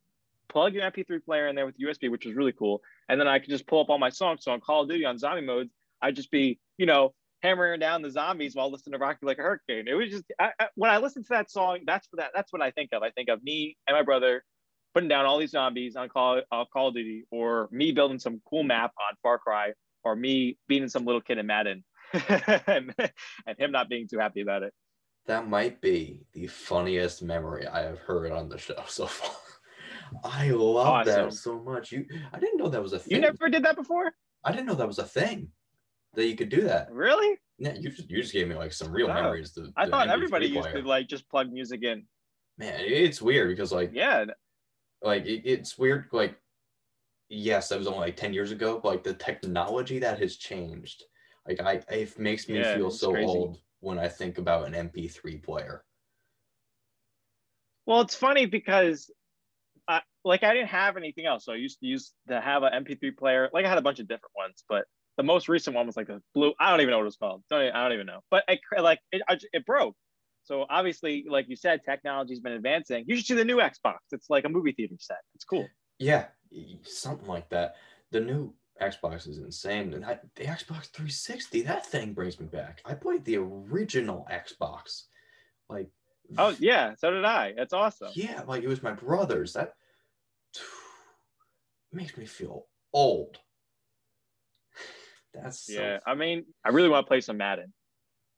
plug 0.48 0.72
your 0.74 0.90
MP3 0.90 1.22
player 1.24 1.46
in 1.48 1.54
there 1.54 1.66
with 1.66 1.78
USB, 1.78 2.10
which 2.10 2.24
was 2.24 2.34
really 2.34 2.52
cool. 2.52 2.80
And 3.08 3.20
then 3.20 3.28
I 3.28 3.38
could 3.38 3.50
just 3.50 3.66
pull 3.66 3.80
up 3.80 3.90
all 3.90 3.98
my 3.98 4.10
songs. 4.10 4.44
So 4.44 4.52
on 4.52 4.60
Call 4.60 4.82
of 4.82 4.88
Duty 4.88 5.04
on 5.04 5.18
zombie 5.18 5.46
modes, 5.46 5.70
I'd 6.00 6.16
just 6.16 6.30
be, 6.30 6.58
you 6.78 6.86
know, 6.86 7.14
hammering 7.42 7.80
down 7.80 8.02
the 8.02 8.10
zombies 8.10 8.54
while 8.54 8.70
listening 8.70 8.94
to 8.94 8.98
Rock 8.98 9.18
You 9.20 9.28
Like 9.28 9.38
a 9.38 9.42
Hurricane. 9.42 9.86
It 9.86 9.94
was 9.94 10.10
just 10.10 10.24
I, 10.40 10.50
I, 10.58 10.68
when 10.74 10.90
I 10.90 10.98
listen 10.98 11.22
to 11.22 11.28
that 11.30 11.50
song, 11.50 11.80
that's 11.86 12.08
what 12.10 12.20
that 12.20 12.30
that's 12.34 12.52
what 12.52 12.62
I 12.62 12.70
think 12.70 12.90
of. 12.92 13.02
I 13.02 13.10
think 13.10 13.28
of 13.28 13.42
me 13.42 13.76
and 13.86 13.94
my 13.94 14.02
brother 14.02 14.42
putting 14.98 15.08
down 15.08 15.26
all 15.26 15.38
these 15.38 15.52
zombies 15.52 15.94
on 15.94 16.08
Call 16.08 16.42
uh, 16.50 16.64
Call 16.72 16.88
of 16.88 16.94
Duty, 16.94 17.22
or 17.30 17.68
me 17.70 17.92
building 17.92 18.18
some 18.18 18.42
cool 18.50 18.64
map 18.64 18.90
on 19.08 19.14
Far 19.22 19.38
Cry, 19.38 19.70
or 20.02 20.16
me 20.16 20.58
beating 20.66 20.88
some 20.88 21.04
little 21.04 21.20
kid 21.20 21.38
in 21.38 21.46
Madden, 21.46 21.84
and, 22.66 22.92
and 23.46 23.58
him 23.58 23.70
not 23.70 23.88
being 23.88 24.08
too 24.08 24.18
happy 24.18 24.40
about 24.40 24.64
it. 24.64 24.74
That 25.26 25.48
might 25.48 25.80
be 25.80 26.22
the 26.32 26.48
funniest 26.48 27.22
memory 27.22 27.64
I 27.64 27.82
have 27.82 28.00
heard 28.00 28.32
on 28.32 28.48
the 28.48 28.58
show 28.58 28.82
so 28.88 29.06
far. 29.06 29.30
I 30.24 30.50
love 30.50 31.06
that 31.06 31.32
so 31.32 31.60
much. 31.60 31.92
You, 31.92 32.04
I 32.32 32.40
didn't 32.40 32.58
know 32.58 32.68
that 32.68 32.82
was 32.82 32.92
a 32.92 32.98
thing. 32.98 33.18
You 33.18 33.20
never 33.20 33.48
did 33.48 33.62
that 33.64 33.76
before, 33.76 34.10
I 34.42 34.50
didn't 34.50 34.66
know 34.66 34.74
that 34.74 34.88
was 34.88 34.98
a 34.98 35.04
thing. 35.04 35.48
That 36.14 36.26
you 36.26 36.34
could 36.34 36.48
do 36.48 36.62
that. 36.62 36.90
really? 36.90 37.36
Yeah, 37.60 37.74
you 37.74 37.90
just 37.90 38.10
you 38.10 38.20
just 38.20 38.32
gave 38.32 38.48
me 38.48 38.56
like 38.56 38.72
some 38.72 38.90
real 38.90 39.08
Oh, 39.08 39.14
memories. 39.14 39.52
The, 39.52 39.72
I 39.76 39.86
thought 39.86 40.08
everybody 40.08 40.46
used 40.46 40.70
to 40.72 40.82
like 40.82 41.06
just 41.06 41.28
plug 41.28 41.52
music 41.52 41.84
in. 41.84 42.04
Man, 42.56 42.74
it's 42.80 43.22
weird 43.22 43.48
because 43.50 43.70
like 43.70 43.90
Yeah, 43.92 44.24
like 45.02 45.26
it, 45.26 45.42
it's 45.44 45.78
weird. 45.78 46.06
Like 46.12 46.38
yes, 47.28 47.68
that 47.68 47.78
was 47.78 47.86
only 47.86 48.00
like 48.00 48.16
ten 48.16 48.32
years 48.32 48.52
ago. 48.52 48.80
But 48.82 48.88
like 48.88 49.04
the 49.04 49.14
technology 49.14 49.98
that 50.00 50.18
has 50.18 50.36
changed, 50.36 51.04
like 51.46 51.60
I 51.60 51.82
it 51.90 52.18
makes 52.18 52.48
me 52.48 52.56
Yeah, 52.56 52.74
feel 52.74 52.90
so 52.90 53.12
crazy. 53.12 53.26
old 53.26 53.58
when 53.80 53.98
I 53.98 54.08
think 54.08 54.38
about 54.38 54.66
an 54.66 54.74
MP3 54.90 55.42
player. 55.42 55.84
Well, 57.86 58.02
it's 58.02 58.14
funny 58.14 58.46
because, 58.46 59.10
I, 59.86 60.02
like, 60.24 60.42
I 60.42 60.52
didn't 60.52 60.68
have 60.68 60.96
anything 60.98 61.24
else. 61.24 61.46
So 61.46 61.52
I 61.52 61.56
used 61.56 61.80
to 61.80 61.86
use 61.86 62.12
to 62.28 62.40
have 62.40 62.62
an 62.62 62.84
MP3 62.84 63.16
player. 63.16 63.48
Like, 63.52 63.64
I 63.64 63.68
had 63.68 63.78
a 63.78 63.82
bunch 63.82 63.98
of 63.98 64.06
different 64.08 64.32
ones, 64.36 64.62
but 64.68 64.84
the 65.16 65.22
most 65.22 65.48
recent 65.48 65.74
one 65.74 65.86
was 65.86 65.96
like 65.96 66.10
a 66.10 66.20
blue. 66.34 66.52
I 66.60 66.70
don't 66.70 66.80
even 66.80 66.90
know 66.90 66.98
what 66.98 67.04
it 67.04 67.06
was 67.06 67.16
called. 67.16 67.42
Don't 67.48 67.62
even- 67.62 67.74
I 67.74 67.84
don't 67.84 67.94
even 67.94 68.06
know. 68.06 68.20
But 68.30 68.44
it, 68.46 68.60
like, 68.78 69.00
it, 69.10 69.22
I 69.28 69.38
it 69.52 69.64
broke. 69.64 69.96
So 70.48 70.64
obviously, 70.70 71.26
like 71.28 71.46
you 71.46 71.56
said, 71.56 71.82
technology's 71.84 72.40
been 72.40 72.54
advancing. 72.54 73.04
You 73.06 73.16
should 73.16 73.26
see 73.26 73.34
the 73.34 73.44
new 73.44 73.58
Xbox. 73.58 73.98
It's 74.12 74.30
like 74.30 74.46
a 74.46 74.48
movie 74.48 74.72
theater 74.72 74.94
set. 74.98 75.18
It's 75.34 75.44
cool. 75.44 75.68
Yeah, 75.98 76.28
something 76.84 77.28
like 77.28 77.50
that. 77.50 77.74
The 78.12 78.20
new 78.20 78.54
Xbox 78.80 79.28
is 79.28 79.36
insane, 79.36 79.92
and 79.92 80.06
I, 80.06 80.18
the 80.36 80.44
Xbox 80.44 80.86
360, 80.86 81.60
that 81.62 81.84
thing 81.84 82.14
brings 82.14 82.40
me 82.40 82.46
back. 82.46 82.80
I 82.86 82.94
played 82.94 83.26
the 83.26 83.36
original 83.36 84.26
Xbox, 84.32 85.02
like 85.68 85.90
Oh 86.38 86.54
yeah, 86.58 86.94
so 86.96 87.10
did 87.10 87.26
I. 87.26 87.52
That's 87.54 87.74
awesome. 87.74 88.08
yeah, 88.14 88.42
like 88.46 88.62
it 88.62 88.68
was 88.68 88.82
my 88.82 88.92
brother's. 88.92 89.52
That 89.52 89.74
makes 91.92 92.16
me 92.16 92.24
feel 92.24 92.64
old. 92.94 93.36
That's 95.34 95.66
so, 95.66 95.74
Yeah, 95.74 95.98
I 96.06 96.14
mean, 96.14 96.46
I 96.64 96.70
really 96.70 96.88
want 96.88 97.04
to 97.04 97.08
play 97.08 97.20
some 97.20 97.36
Madden. 97.36 97.74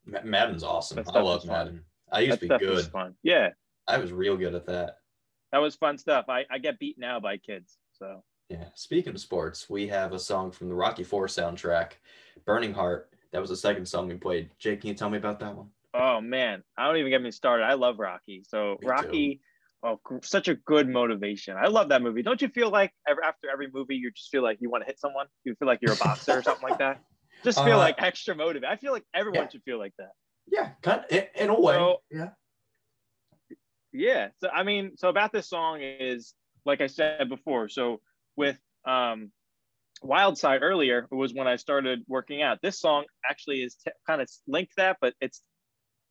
Madden's 0.04 0.64
awesome. 0.64 0.98
I 1.06 1.20
love. 1.20 1.44
Madden. 1.44 1.84
I 2.12 2.20
used 2.20 2.40
That 2.40 2.48
to 2.48 2.58
be 2.58 2.64
good. 2.66 2.84
fun. 2.86 3.14
Yeah, 3.22 3.50
I 3.88 3.98
was 3.98 4.12
real 4.12 4.36
good 4.36 4.54
at 4.54 4.66
that. 4.66 4.96
that 5.52 5.58
was 5.58 5.74
fun 5.76 5.98
stuff. 5.98 6.26
I, 6.28 6.44
I 6.50 6.58
get 6.58 6.78
beat 6.78 6.96
now 6.98 7.18
by 7.20 7.36
kids. 7.36 7.76
So 7.92 8.22
Yeah. 8.48 8.66
Speaking 8.74 9.14
of 9.14 9.20
sports, 9.20 9.68
we 9.70 9.86
have 9.88 10.12
a 10.12 10.18
song 10.18 10.50
from 10.50 10.68
the 10.68 10.74
Rocky 10.74 11.04
Four 11.04 11.26
soundtrack, 11.26 11.92
"Burning 12.44 12.72
Heart." 12.74 13.12
That 13.32 13.40
was 13.40 13.50
the 13.50 13.56
second 13.56 13.86
song 13.86 14.08
we 14.08 14.14
played. 14.14 14.50
Jake, 14.58 14.80
can 14.80 14.88
you 14.88 14.94
tell 14.94 15.10
me 15.10 15.18
about 15.18 15.38
that 15.40 15.54
one? 15.56 15.68
Oh 15.94 16.20
man, 16.20 16.62
I 16.76 16.86
don't 16.86 16.96
even 16.98 17.10
get 17.10 17.22
me 17.22 17.30
started. 17.30 17.64
I 17.64 17.74
love 17.74 17.98
Rocky. 17.98 18.42
So 18.46 18.76
Me 18.80 18.88
Rocky, 18.88 19.40
oh, 19.84 20.00
such 20.22 20.48
a 20.48 20.54
good 20.54 20.88
motivation. 20.88 21.56
I 21.56 21.66
love 21.68 21.88
that 21.90 22.02
movie. 22.02 22.22
Don't 22.22 22.40
you 22.42 22.48
feel 22.48 22.70
like 22.70 22.92
ever 23.08 23.22
after 23.24 23.48
every 23.50 23.68
movie, 23.72 23.96
you 23.96 24.10
just 24.12 24.30
feel 24.30 24.42
like 24.42 24.58
you 24.60 24.70
want 24.70 24.82
to 24.82 24.86
hit 24.86 24.98
someone? 25.00 25.26
You 25.44 25.54
feel 25.56 25.66
like 25.68 25.78
you're 25.82 25.94
a 25.94 25.96
boxer 25.96 26.38
or 26.38 26.42
something 26.42 26.68
like 26.68 26.78
that. 26.78 27.00
Just 27.42 27.56
feel 27.64 27.76
Uh, 27.76 27.78
like 27.78 27.94
extra 28.02 28.34
motivated. 28.34 28.64
I 28.70 28.76
feel 28.76 28.92
like 28.92 29.04
everyone 29.14 29.44
yeah. 29.44 29.48
should 29.48 29.62
feel 29.62 29.78
like 29.78 29.94
that. 29.96 30.10
Yeah, 30.46 30.70
kind 30.82 31.00
of, 31.04 31.10
in, 31.10 31.24
in 31.34 31.50
a 31.50 31.60
way. 31.60 31.74
So- 31.74 32.02
yeah. 32.10 32.28
Yeah. 33.92 34.28
So 34.40 34.48
I 34.48 34.62
mean, 34.62 34.96
so 34.96 35.08
about 35.08 35.32
this 35.32 35.48
song 35.48 35.80
is 35.80 36.34
like 36.64 36.80
I 36.80 36.86
said 36.86 37.28
before. 37.28 37.68
So 37.68 38.00
with 38.36 38.56
um, 38.84 39.32
Wild 40.02 40.38
Side 40.38 40.62
earlier 40.62 41.08
it 41.10 41.14
was 41.14 41.34
when 41.34 41.48
I 41.48 41.56
started 41.56 42.04
working 42.06 42.42
out. 42.42 42.58
This 42.62 42.78
song 42.78 43.04
actually 43.28 43.62
is 43.62 43.74
t- 43.74 43.90
kind 44.06 44.22
of 44.22 44.30
linked 44.46 44.76
that, 44.76 44.98
but 45.00 45.14
it's 45.20 45.42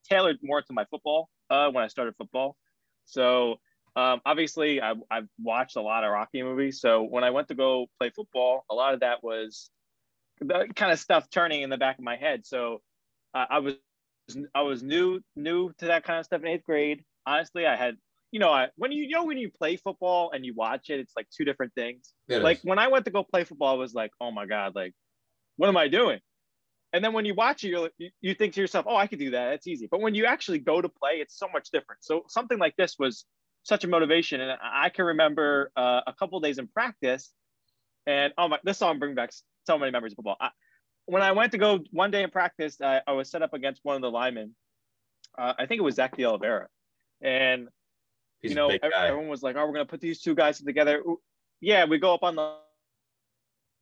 tailored 0.10 0.38
more 0.44 0.62
to 0.62 0.74
my 0.74 0.86
football 0.92 1.30
uh, 1.50 1.70
when 1.70 1.84
I 1.84 1.88
started 1.88 2.16
football. 2.18 2.58
So 3.06 3.56
um, 3.96 4.22
obviously, 4.26 4.82
I, 4.82 4.94
I've 5.10 5.28
watched 5.42 5.76
a 5.76 5.82
lot 5.82 6.04
of 6.04 6.12
Rocky 6.12 6.44
movies. 6.44 6.80
So 6.80 7.04
when 7.04 7.24
I 7.24 7.32
went 7.32 7.48
to 7.48 7.56
go 7.56 7.88
play 8.00 8.12
football, 8.16 8.64
a 8.70 8.76
lot 8.76 8.94
of 8.94 9.00
that 9.02 9.24
was 9.24 9.70
the 10.40 10.68
kind 10.76 10.92
of 10.92 11.00
stuff 11.00 11.30
turning 11.30 11.64
in 11.64 11.70
the 11.70 11.78
back 11.78 11.98
of 11.98 12.04
my 12.04 12.16
head. 12.16 12.46
So 12.46 12.82
uh, 13.34 13.46
I 13.50 13.60
was 13.60 13.76
I 14.56 14.62
was 14.62 14.84
new 14.84 15.22
new 15.36 15.72
to 15.80 15.86
that 15.88 16.04
kind 16.04 16.20
of 16.20 16.26
stuff 16.26 16.42
in 16.42 16.48
eighth 16.48 16.66
grade. 16.66 17.04
Honestly, 17.26 17.66
I 17.66 17.76
had 17.76 17.96
you 18.32 18.40
know 18.40 18.52
I 18.52 18.68
when 18.76 18.92
you, 18.92 19.04
you 19.04 19.10
know 19.12 19.26
when 19.26 19.38
you 19.38 19.50
play 19.52 19.78
football 19.78 20.32
and 20.34 20.46
you 20.46 20.54
watch 20.56 20.90
it, 20.90 21.00
it's 21.00 21.14
like 21.16 21.28
two 21.36 21.46
different 21.46 21.74
things 21.74 22.14
It 22.28 22.42
like 22.42 22.58
is. 22.58 22.64
when 22.64 22.80
I 22.80 22.88
went 22.88 23.06
to 23.06 23.12
go 23.12 23.24
play 23.24 23.44
football, 23.44 23.76
I 23.76 23.78
was 23.78 23.94
like, 23.94 24.12
oh 24.22 24.32
my 24.32 24.46
god, 24.46 24.76
like, 24.76 24.94
what 25.58 25.70
am 25.70 25.78
I 25.78 25.88
doing? 25.88 26.20
And 26.92 27.04
then 27.04 27.14
when 27.14 27.26
you 27.26 27.36
watch 27.36 27.64
it, 27.64 27.70
you're, 27.70 27.90
you, 28.00 28.10
you 28.20 28.34
think 28.34 28.54
to 28.56 28.62
yourself, 28.62 28.86
oh, 28.90 28.96
I 28.96 29.06
could 29.06 29.20
do 29.20 29.32
that. 29.32 29.54
It's 29.54 29.68
easy. 29.68 29.88
But 29.92 30.02
when 30.02 30.16
you 30.16 30.26
actually 30.26 30.58
go 30.58 30.82
to 30.82 30.90
play, 30.90 31.18
it's 31.22 31.38
so 31.38 31.48
much 31.54 31.70
different. 31.72 32.04
So 32.04 32.24
something 32.28 32.58
like 32.58 32.76
this 32.78 32.96
was 32.98 33.26
such 33.64 33.84
a 33.84 33.88
motivation, 33.88 34.42
and 34.42 34.52
I 34.52 34.86
I 34.86 34.90
can 34.90 35.06
remember 35.06 35.72
uh, 35.76 36.02
a 36.08 36.14
couple 36.14 36.40
days 36.40 36.58
in 36.58 36.68
practice, 36.68 37.32
and 38.08 38.34
oh 38.38 38.48
my, 38.48 38.58
this 38.64 38.78
song 38.78 38.98
brings 39.00 39.16
back 39.16 39.32
so 39.68 39.78
many 39.78 39.92
memories 39.92 40.14
of 40.14 40.18
football. 40.18 40.38
I, 40.40 40.50
when 41.10 41.22
I 41.22 41.32
went 41.32 41.52
to 41.54 41.58
go 41.58 41.80
one 41.92 42.12
day 42.12 42.24
in 42.24 42.30
practice, 42.30 42.80
I, 42.82 43.02
I 43.08 43.14
was 43.14 43.30
set 43.30 43.42
up 43.42 43.54
against 43.54 43.82
one 43.84 43.96
of 43.96 44.02
the 44.02 44.12
linemen. 44.12 44.56
Uh, 45.38 45.54
I 45.58 45.66
think 45.66 45.80
it 45.80 45.84
was 45.84 45.96
Zach 45.96 46.16
de 46.16 46.26
Oliveira, 46.26 46.68
and 47.22 47.68
He's 48.42 48.52
you 48.52 48.56
know, 48.56 48.68
a 48.68 48.74
big 48.74 48.84
ev- 48.84 48.92
guy. 48.92 49.08
everyone 49.08 49.28
was 49.30 49.44
like, 49.44 49.56
"Oh, 49.56 49.66
we're 49.66 49.74
gonna 49.74 49.86
put 49.86 50.02
these 50.02 50.22
two 50.22 50.36
guys 50.36 50.60
together." 50.62 51.04
Yeah, 51.62 51.86
we 51.86 51.98
go 51.98 52.14
up 52.14 52.24
on 52.24 52.36
the 52.36 52.56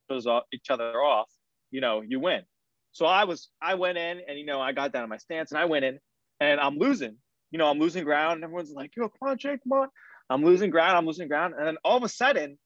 off- 0.10 0.44
each 0.54 0.70
other 0.70 1.02
off. 1.02 1.30
You 1.72 1.82
know, 1.82 2.02
you 2.02 2.20
win. 2.20 2.44
So 2.92 3.06
I 3.06 3.26
was, 3.26 3.50
I 3.62 3.76
went 3.76 3.98
in, 3.98 4.22
and 4.28 4.40
you 4.40 4.46
know, 4.46 4.60
I 4.62 4.72
got 4.72 4.92
down 4.92 5.04
on 5.04 5.10
my 5.10 5.18
stance, 5.18 5.52
and 5.52 5.60
I 5.60 5.66
went 5.66 5.86
in, 5.86 6.00
and 6.40 6.60
I'm 6.60 6.78
losing. 6.78 7.18
You 7.52 7.60
know, 7.60 7.68
I'm 7.70 7.80
losing 7.80 8.04
ground. 8.04 8.36
And 8.36 8.44
everyone's 8.44 8.72
like, 8.72 8.96
"Yo, 8.96 9.10
come 9.10 9.30
on, 9.30 9.38
Jake, 9.38 9.62
come 9.64 9.74
on!" 9.74 9.90
I'm 10.30 10.44
losing 10.44 10.70
ground. 10.72 10.98
I'm 10.98 11.06
losing 11.06 11.28
ground, 11.28 11.54
and 11.58 11.68
then 11.68 11.78
all 11.84 11.98
of 11.98 12.04
a 12.04 12.10
sudden, 12.10 12.58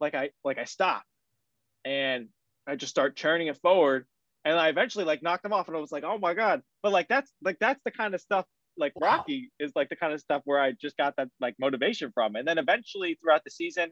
like 0.00 0.14
I, 0.14 0.30
like 0.44 0.58
I 0.58 0.64
stop, 0.64 1.02
and 1.84 2.28
I 2.70 2.76
just 2.76 2.90
start 2.90 3.16
churning 3.16 3.48
it 3.48 3.58
forward, 3.58 4.06
and 4.44 4.58
I 4.58 4.68
eventually 4.68 5.04
like 5.04 5.22
knocked 5.22 5.44
him 5.44 5.52
off, 5.52 5.68
and 5.68 5.76
I 5.76 5.80
was 5.80 5.92
like, 5.92 6.04
"Oh 6.04 6.18
my 6.18 6.34
god!" 6.34 6.62
But 6.82 6.92
like 6.92 7.08
that's 7.08 7.30
like 7.42 7.58
that's 7.58 7.80
the 7.84 7.90
kind 7.90 8.14
of 8.14 8.20
stuff 8.20 8.46
like 8.76 8.92
Wow. 8.96 9.18
Rocky 9.18 9.50
is 9.60 9.72
like 9.76 9.88
the 9.88 9.96
kind 9.96 10.12
of 10.12 10.20
stuff 10.20 10.42
where 10.44 10.60
I 10.60 10.72
just 10.72 10.96
got 10.96 11.16
that 11.16 11.28
like 11.40 11.54
motivation 11.60 12.10
from. 12.12 12.36
And 12.36 12.46
then 12.46 12.58
eventually 12.58 13.18
throughout 13.20 13.42
the 13.44 13.50
season, 13.50 13.90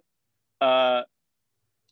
uh, 0.61 1.03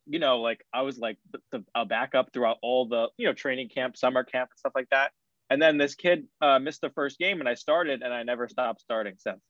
you 0.06 0.18
know, 0.18 0.40
like 0.40 0.64
I 0.72 0.82
was 0.82 0.98
like 0.98 1.18
the, 1.32 1.38
the, 1.52 1.64
a 1.74 1.84
backup 1.84 2.32
throughout 2.32 2.58
all 2.62 2.88
the, 2.88 3.08
you 3.16 3.26
know, 3.26 3.32
training 3.34 3.68
camp, 3.68 3.96
summer 3.96 4.24
camp 4.24 4.50
and 4.52 4.58
stuff 4.58 4.72
like 4.74 4.88
that. 4.90 5.12
And 5.50 5.60
then 5.60 5.78
this 5.78 5.94
kid 5.94 6.26
uh, 6.40 6.58
missed 6.58 6.80
the 6.80 6.90
first 6.90 7.18
game 7.18 7.40
and 7.40 7.48
I 7.48 7.54
started 7.54 8.02
and 8.02 8.12
I 8.12 8.22
never 8.22 8.48
stopped 8.48 8.80
starting 8.80 9.14
since. 9.18 9.40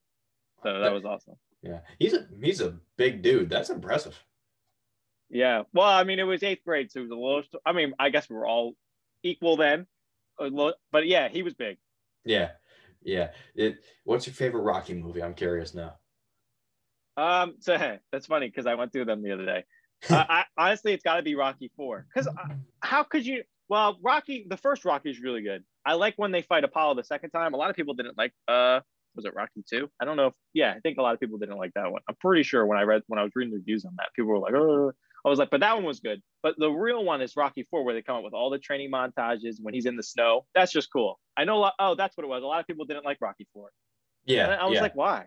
So 0.63 0.81
that 0.81 0.93
was 0.93 1.05
awesome. 1.05 1.35
Yeah, 1.63 1.81
he's 1.99 2.15
a 2.15 2.27
he's 2.43 2.61
a 2.61 2.77
big 2.97 3.23
dude. 3.23 3.51
That's 3.51 3.71
impressive. 3.71 4.19
Yeah. 5.31 5.63
Well, 5.73 5.89
I 5.89 6.05
mean, 6.05 6.19
it 6.19 6.25
was 6.25 6.43
eighth 6.43 6.65
grade, 6.65 6.91
so 6.91 7.01
it 7.01 7.03
was 7.03 7.11
a 7.11 7.15
little, 7.15 7.43
I 7.65 7.73
mean, 7.73 7.95
I 7.99 8.11
guess 8.11 8.29
we 8.29 8.37
were 8.37 8.47
all 8.47 8.75
equal 9.23 9.57
then. 9.57 9.87
But 10.39 11.07
yeah, 11.07 11.29
he 11.29 11.43
was 11.43 11.55
big. 11.55 11.79
Yeah, 12.25 12.51
yeah. 13.03 13.31
It. 13.55 13.79
What's 14.05 14.27
your 14.27 14.35
favorite 14.35 14.63
Rocky 14.63 14.95
movie? 14.95 15.23
I'm 15.23 15.35
curious 15.35 15.75
now. 15.75 15.95
Um, 17.17 17.55
so 17.61 17.79
hey, 17.79 17.99
that's 18.13 18.27
funny 18.27 18.49
because 18.49 18.67
I 18.67 18.75
went 18.75 18.93
through 18.93 19.07
them 19.07 19.23
the 19.23 19.33
other 19.33 19.47
day. 19.47 19.65
I, 20.11 20.45
I 20.59 20.69
honestly, 20.69 20.93
it's 20.93 21.03
got 21.03 21.17
to 21.17 21.23
be 21.23 21.35
Rocky 21.35 21.71
Four 21.77 22.07
because 22.15 22.29
how 22.81 23.03
could 23.03 23.25
you? 23.25 23.45
Well, 23.69 23.99
Rocky, 24.03 24.47
the 24.49 24.57
first 24.57 24.85
Rocky 24.85 25.11
is 25.11 25.21
really 25.21 25.43
good. 25.43 25.65
I 25.85 25.95
like 25.95 26.15
when 26.17 26.33
they 26.33 26.43
fight 26.43 26.65
Apollo 26.65 26.95
the 26.95 27.05
second 27.05 27.31
time. 27.31 27.55
A 27.55 27.57
lot 27.57 27.71
of 27.71 27.77
people 27.77 27.95
didn't 27.95 28.19
like. 28.19 28.33
Uh, 28.47 28.81
was 29.15 29.25
it 29.25 29.35
Rocky 29.35 29.65
two? 29.69 29.89
I 29.99 30.05
don't 30.05 30.19
know. 30.19 30.27
if 30.27 30.35
Yeah, 30.53 30.75
I 30.77 30.81
think 30.81 30.99
a 30.99 31.03
lot 31.03 31.15
of 31.15 31.21
people 31.21 31.39
didn't 31.39 31.57
like 31.57 31.73
that 31.75 31.91
one. 31.91 32.03
I'm 32.07 32.17
pretty 32.21 32.43
sure 32.43 32.67
when 32.67 32.77
I 32.79 32.83
read 32.83 33.03
when 33.07 33.19
I 33.19 33.23
was 33.23 33.33
reading 33.35 33.53
the 33.53 33.59
reviews 33.59 33.87
on 33.87 33.95
that, 33.97 34.09
people 34.15 34.31
were 34.31 34.39
like, 34.39 34.55
"Oh." 34.55 34.93
I 35.27 35.29
was 35.29 35.39
like, 35.41 35.51
but 35.51 35.59
that 35.61 35.75
one 35.75 35.85
was 35.85 35.99
good. 35.99 36.23
But 36.45 36.55
the 36.57 36.71
real 36.71 37.05
one 37.05 37.21
is 37.21 37.35
Rocky 37.37 37.65
Four, 37.65 37.83
where 37.85 37.93
they 37.95 38.01
come 38.03 38.17
up 38.17 38.23
with 38.23 38.33
all 38.33 38.49
the 38.49 38.59
training 38.61 38.93
montages 38.93 39.57
when 39.61 39.75
he's 39.75 39.85
in 39.87 39.97
the 39.97 40.03
snow. 40.03 40.47
That's 40.55 40.71
just 40.71 40.89
cool. 40.93 41.19
I 41.37 41.45
know. 41.45 41.57
a 41.57 41.59
lot- 41.59 41.75
Oh, 41.81 41.95
that's 41.97 42.17
what 42.17 42.23
it 42.25 42.29
was. 42.29 42.45
A 42.45 42.47
lot 42.47 42.61
of 42.61 42.67
people 42.69 42.85
didn't 42.85 43.05
like 43.05 43.19
Rocky 43.21 43.47
Four. 43.53 43.71
Yeah, 44.25 44.45
And 44.45 44.55
I 44.55 44.67
was 44.67 44.77
yeah. 44.77 44.83
like, 44.83 44.95
why? 44.95 45.27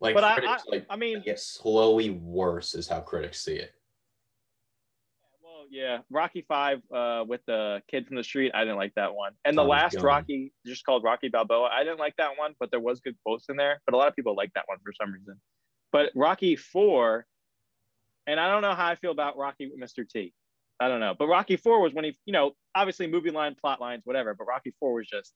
like, 0.00 0.14
but 0.14 0.24
I- 0.24 0.34
critics, 0.38 0.64
like, 0.66 0.86
I 0.90 0.96
mean, 0.96 1.22
it 1.24 1.38
slowly 1.38 2.10
worse 2.10 2.74
is 2.74 2.88
how 2.88 3.00
critics 3.00 3.40
see 3.40 3.54
it. 3.54 3.72
Well, 5.42 5.66
yeah, 5.70 5.98
Rocky 6.10 6.44
Five 6.46 6.80
uh, 6.92 7.24
with 7.26 7.40
the 7.46 7.82
kid 7.88 8.06
from 8.06 8.16
the 8.16 8.24
street. 8.24 8.52
I 8.54 8.60
didn't 8.60 8.76
like 8.76 8.94
that 8.96 9.14
one. 9.14 9.32
And 9.44 9.56
the 9.56 9.62
last. 9.64 9.96
Rocky, 10.00 10.52
just 10.66 10.84
called 10.84 11.04
Rocky 11.04 11.28
Balboa. 11.28 11.70
I 11.72 11.84
didn't 11.84 11.98
like 11.98 12.14
that 12.18 12.32
one, 12.36 12.54
but 12.58 12.70
there 12.70 12.80
was 12.80 13.00
good 13.00 13.16
quotes 13.24 13.48
in 13.48 13.56
there. 13.56 13.80
But 13.86 13.94
a 13.94 13.96
lot 13.96 14.08
of 14.08 14.16
people 14.16 14.34
like 14.34 14.52
that 14.54 14.64
one 14.66 14.78
for 14.84 14.92
some 15.00 15.12
reason. 15.12 15.40
But 15.92 16.10
Rocky 16.14 16.56
Four, 16.56 17.26
and 18.26 18.40
I 18.40 18.50
don't 18.50 18.62
know 18.62 18.74
how 18.74 18.86
I 18.86 18.96
feel 18.96 19.10
about 19.12 19.36
Rocky 19.36 19.70
with 19.70 19.80
Mr. 19.80 20.08
T. 20.08 20.32
I 20.78 20.88
don't 20.88 21.00
know. 21.00 21.14
But 21.18 21.28
Rocky 21.28 21.56
Four 21.56 21.80
was 21.80 21.94
when 21.94 22.04
he, 22.04 22.18
you 22.26 22.32
know, 22.32 22.52
obviously 22.74 23.06
movie 23.06 23.30
line, 23.30 23.54
plot 23.58 23.80
lines, 23.80 24.02
whatever. 24.04 24.34
But 24.34 24.46
Rocky 24.46 24.74
Four 24.78 24.94
was 24.94 25.06
just, 25.06 25.32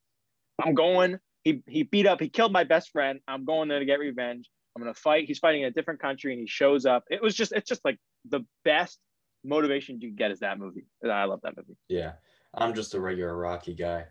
I'm 0.62 0.74
going. 0.74 1.18
He 1.44 1.62
he 1.66 1.85
beat 1.85 2.07
up. 2.07 2.20
He 2.20 2.29
killed 2.29 2.53
my 2.53 2.64
best 2.64 2.90
friend. 2.90 3.20
I'm 3.26 3.44
going 3.44 3.68
there 3.68 3.79
to 3.79 3.85
get 3.87 3.98
revenge. 3.98 4.48
I'm 4.76 4.83
gonna 4.83 4.94
fight. 4.94 5.26
He's 5.26 5.38
fighting 5.38 5.62
in 5.62 5.68
a 5.68 5.72
different 5.72 6.00
country, 6.00 6.33
and 6.33 6.40
he 6.40 6.46
shows 6.46 6.85
up. 6.85 7.05
It 7.11 7.22
was 7.22 7.35
just, 7.35 7.53
it's 7.53 7.68
just 7.68 7.85
like 7.85 7.98
the 8.29 8.40
best 8.64 8.98
motivation 9.42 10.00
you 10.00 10.11
get 10.11 10.31
is 10.31 10.40
that 10.40 10.59
movie. 10.59 10.85
I 11.03 11.24
love 11.24 11.40
that 11.42 11.57
movie. 11.57 11.76
Yeah, 11.88 12.12
I'm 12.55 12.74
just 12.74 12.94
a 12.94 13.00
regular 13.00 13.37
Rocky 13.37 13.74
guy, 13.74 14.07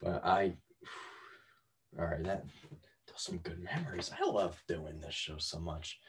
but 0.00 0.24
I. 0.24 0.54
All 1.98 2.06
right, 2.06 2.24
that 2.24 2.44
those 3.06 3.22
some 3.22 3.38
good 3.38 3.62
memories. 3.62 4.10
I 4.18 4.26
love 4.28 4.60
doing 4.66 4.98
this 4.98 5.14
show 5.14 5.38
so 5.38 5.60
much. 5.60 6.00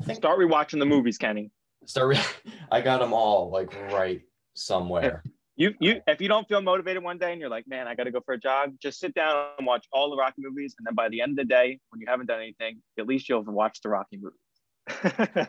I 0.00 0.04
think 0.04 0.16
Start 0.16 0.38
rewatching 0.38 0.78
the 0.78 0.86
movies, 0.86 1.18
Kenny. 1.18 1.50
start. 1.84 2.08
Re- 2.08 2.52
I 2.70 2.80
got 2.80 3.00
them 3.00 3.12
all 3.12 3.50
like 3.50 3.74
right 3.92 4.22
somewhere. 4.54 5.22
You 5.56 5.74
you 5.80 6.00
if 6.06 6.20
you 6.20 6.28
don't 6.28 6.46
feel 6.48 6.62
motivated 6.62 7.02
one 7.02 7.18
day 7.18 7.32
and 7.32 7.40
you're 7.40 7.50
like, 7.50 7.66
man, 7.66 7.88
I 7.88 7.96
got 7.96 8.04
to 8.04 8.12
go 8.12 8.20
for 8.20 8.34
a 8.34 8.38
jog, 8.38 8.74
just 8.80 9.00
sit 9.00 9.12
down 9.14 9.48
and 9.58 9.66
watch 9.66 9.86
all 9.92 10.08
the 10.08 10.16
Rocky 10.16 10.40
movies, 10.42 10.76
and 10.78 10.86
then 10.86 10.94
by 10.94 11.08
the 11.08 11.20
end 11.20 11.32
of 11.32 11.36
the 11.36 11.44
day, 11.52 11.80
when 11.90 12.00
you 12.00 12.06
haven't 12.06 12.26
done 12.26 12.40
anything, 12.40 12.80
at 12.96 13.08
least 13.08 13.28
you'll 13.28 13.42
have 13.44 13.52
watched 13.52 13.82
the 13.82 13.88
Rocky 13.88 14.18
movies. 14.18 15.48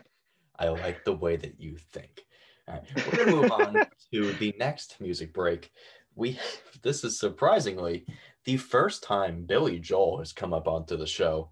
I 0.58 0.68
like 0.68 1.04
the 1.04 1.12
way 1.12 1.36
that 1.36 1.60
you 1.60 1.76
think. 1.92 2.24
All 2.66 2.74
right, 2.74 3.06
we're 3.12 3.24
gonna 3.24 3.36
move 3.36 3.52
on 3.52 3.86
to 4.12 4.32
the 4.32 4.52
next 4.58 5.00
music 5.00 5.32
break. 5.32 5.70
We 6.16 6.40
this 6.82 7.04
is 7.04 7.20
surprisingly 7.20 8.04
the 8.44 8.56
first 8.56 9.04
time 9.04 9.44
Billy 9.44 9.78
Joel 9.78 10.18
has 10.18 10.32
come 10.32 10.52
up 10.52 10.66
onto 10.66 10.96
the 10.96 11.06
show. 11.06 11.50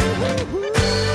Woo-hoo-hoo. 0.00 1.09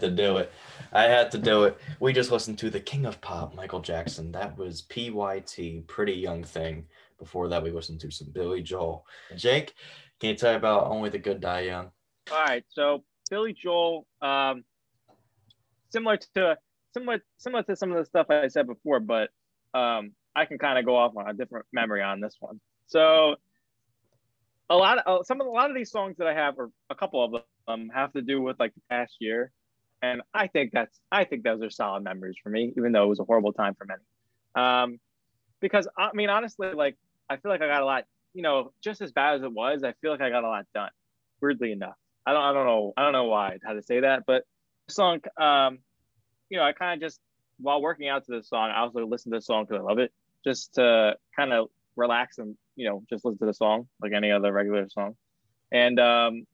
Had 0.00 0.16
to 0.16 0.22
do 0.22 0.36
it. 0.36 0.52
I 0.92 1.04
had 1.04 1.30
to 1.32 1.38
do 1.38 1.64
it. 1.64 1.78
We 1.98 2.12
just 2.12 2.30
listened 2.30 2.58
to 2.58 2.70
the 2.70 2.80
King 2.80 3.04
of 3.04 3.20
Pop, 3.20 3.54
Michael 3.54 3.80
Jackson. 3.80 4.30
That 4.32 4.56
was 4.56 4.82
PYT, 4.82 5.86
Pretty 5.86 6.12
Young 6.12 6.44
Thing. 6.44 6.86
Before 7.18 7.48
that, 7.48 7.62
we 7.62 7.70
listened 7.72 8.00
to 8.00 8.10
some 8.10 8.30
Billy 8.30 8.62
Joel. 8.62 9.04
Jake, 9.34 9.74
can 10.20 10.30
you 10.30 10.36
tell 10.36 10.52
you 10.52 10.56
about 10.56 10.86
Only 10.86 11.10
the 11.10 11.18
Good 11.18 11.40
Die 11.40 11.60
Young? 11.60 11.90
All 12.30 12.44
right, 12.44 12.64
so 12.68 13.02
Billy 13.28 13.52
Joel, 13.52 14.06
um, 14.22 14.62
similar 15.90 16.18
to 16.34 16.56
similar 16.94 17.20
similar 17.38 17.64
to 17.64 17.74
some 17.74 17.90
of 17.90 17.98
the 17.98 18.04
stuff 18.04 18.26
I 18.30 18.46
said 18.46 18.68
before, 18.68 19.00
but 19.00 19.30
um, 19.74 20.12
I 20.36 20.44
can 20.44 20.58
kind 20.58 20.78
of 20.78 20.84
go 20.84 20.96
off 20.96 21.16
on 21.16 21.28
a 21.28 21.34
different 21.34 21.66
memory 21.72 22.02
on 22.02 22.20
this 22.20 22.36
one. 22.38 22.60
So 22.86 23.34
a 24.70 24.76
lot 24.76 24.98
of 24.98 25.20
uh, 25.20 25.24
some 25.24 25.40
of 25.40 25.48
a 25.48 25.50
lot 25.50 25.70
of 25.70 25.76
these 25.76 25.90
songs 25.90 26.16
that 26.18 26.28
I 26.28 26.34
have, 26.34 26.54
or 26.56 26.70
a 26.88 26.94
couple 26.94 27.24
of 27.24 27.42
them, 27.66 27.90
have 27.92 28.12
to 28.12 28.22
do 28.22 28.40
with 28.40 28.60
like 28.60 28.74
the 28.74 28.82
past 28.88 29.16
year, 29.18 29.50
and 30.02 30.22
I 30.32 30.46
think 30.46 30.72
that's 30.72 31.00
I 31.10 31.24
think 31.24 31.42
those 31.42 31.62
are 31.62 31.70
solid 31.70 32.04
memories 32.04 32.36
for 32.42 32.50
me, 32.50 32.72
even 32.76 32.92
though 32.92 33.04
it 33.04 33.08
was 33.08 33.20
a 33.20 33.24
horrible 33.24 33.52
time 33.52 33.74
for 33.74 33.84
many. 33.84 34.02
Um, 34.54 34.98
because 35.60 35.88
I 35.96 36.10
mean, 36.14 36.30
honestly, 36.30 36.72
like 36.72 36.96
I 37.28 37.36
feel 37.36 37.50
like 37.50 37.62
I 37.62 37.66
got 37.66 37.82
a 37.82 37.84
lot, 37.84 38.04
you 38.34 38.42
know, 38.42 38.72
just 38.82 39.00
as 39.00 39.12
bad 39.12 39.36
as 39.36 39.42
it 39.42 39.52
was, 39.52 39.82
I 39.82 39.94
feel 40.00 40.10
like 40.10 40.20
I 40.20 40.30
got 40.30 40.44
a 40.44 40.48
lot 40.48 40.66
done. 40.74 40.90
Weirdly 41.40 41.72
enough, 41.72 41.96
I 42.26 42.32
don't 42.32 42.42
I 42.42 42.52
don't 42.52 42.66
know 42.66 42.92
I 42.96 43.02
don't 43.02 43.12
know 43.12 43.24
why 43.24 43.58
how 43.64 43.72
to 43.72 43.82
say 43.82 44.00
that, 44.00 44.24
but 44.26 44.44
song, 44.88 45.20
um, 45.36 45.78
you 46.50 46.58
know, 46.58 46.64
I 46.64 46.72
kind 46.72 47.00
of 47.00 47.06
just 47.06 47.20
while 47.60 47.82
working 47.82 48.08
out 48.08 48.24
to 48.26 48.32
this 48.32 48.48
song, 48.48 48.70
I 48.70 48.80
also 48.80 49.04
listen 49.04 49.32
to 49.32 49.38
the 49.38 49.42
song 49.42 49.64
because 49.64 49.80
I 49.80 49.84
love 49.84 49.98
it, 49.98 50.12
just 50.44 50.74
to 50.74 51.16
kind 51.36 51.52
of 51.52 51.68
relax 51.96 52.38
and 52.38 52.56
you 52.76 52.88
know 52.88 53.02
just 53.10 53.24
listen 53.24 53.38
to 53.38 53.46
the 53.46 53.52
song 53.52 53.88
like 54.00 54.12
any 54.12 54.30
other 54.30 54.52
regular 54.52 54.88
song. 54.88 55.16
And 55.72 55.98
um, 55.98 56.46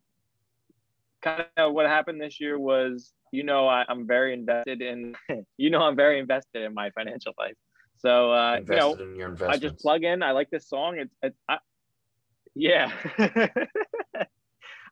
kind 1.25 1.47
of 1.57 1.73
what 1.73 1.87
happened 1.87 2.21
this 2.21 2.41
year 2.41 2.59
was, 2.59 3.13
you 3.33 3.43
know, 3.43 3.67
I, 3.67 3.85
I'm 3.89 4.07
very 4.07 4.35
invested 4.35 4.83
in, 4.83 5.17
you 5.57 5.71
know, 5.71 5.81
I'm 5.81 5.97
very 5.97 6.19
invested 6.21 6.63
in 6.63 6.75
my 6.75 6.91
financial 6.91 7.33
life. 7.39 7.55
So 7.97 8.33
uh, 8.33 8.61
you 8.69 8.77
know, 8.77 8.95
in 8.95 9.37
I 9.49 9.57
just 9.57 9.79
plug 9.79 10.05
in. 10.05 10.23
I 10.23 10.33
like 10.33 10.51
this 10.51 10.69
song. 10.69 10.99
It's, 10.99 11.15
it's 11.23 11.39
I, 11.49 11.59
yeah. 12.55 12.93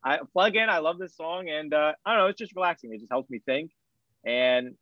I 0.05 0.21
plug 0.33 0.57
in. 0.57 0.71
I 0.71 0.79
love 0.79 0.99
this 0.99 1.15
song, 1.15 1.51
and 1.51 1.75
uh, 1.75 1.93
I 2.07 2.11
don't 2.11 2.21
know. 2.21 2.27
It's 2.29 2.39
just 2.39 2.57
relaxing. 2.57 2.93
It 2.95 3.01
just 3.01 3.11
helps 3.11 3.29
me 3.29 3.41
think. 3.45 3.71
And 4.25 4.77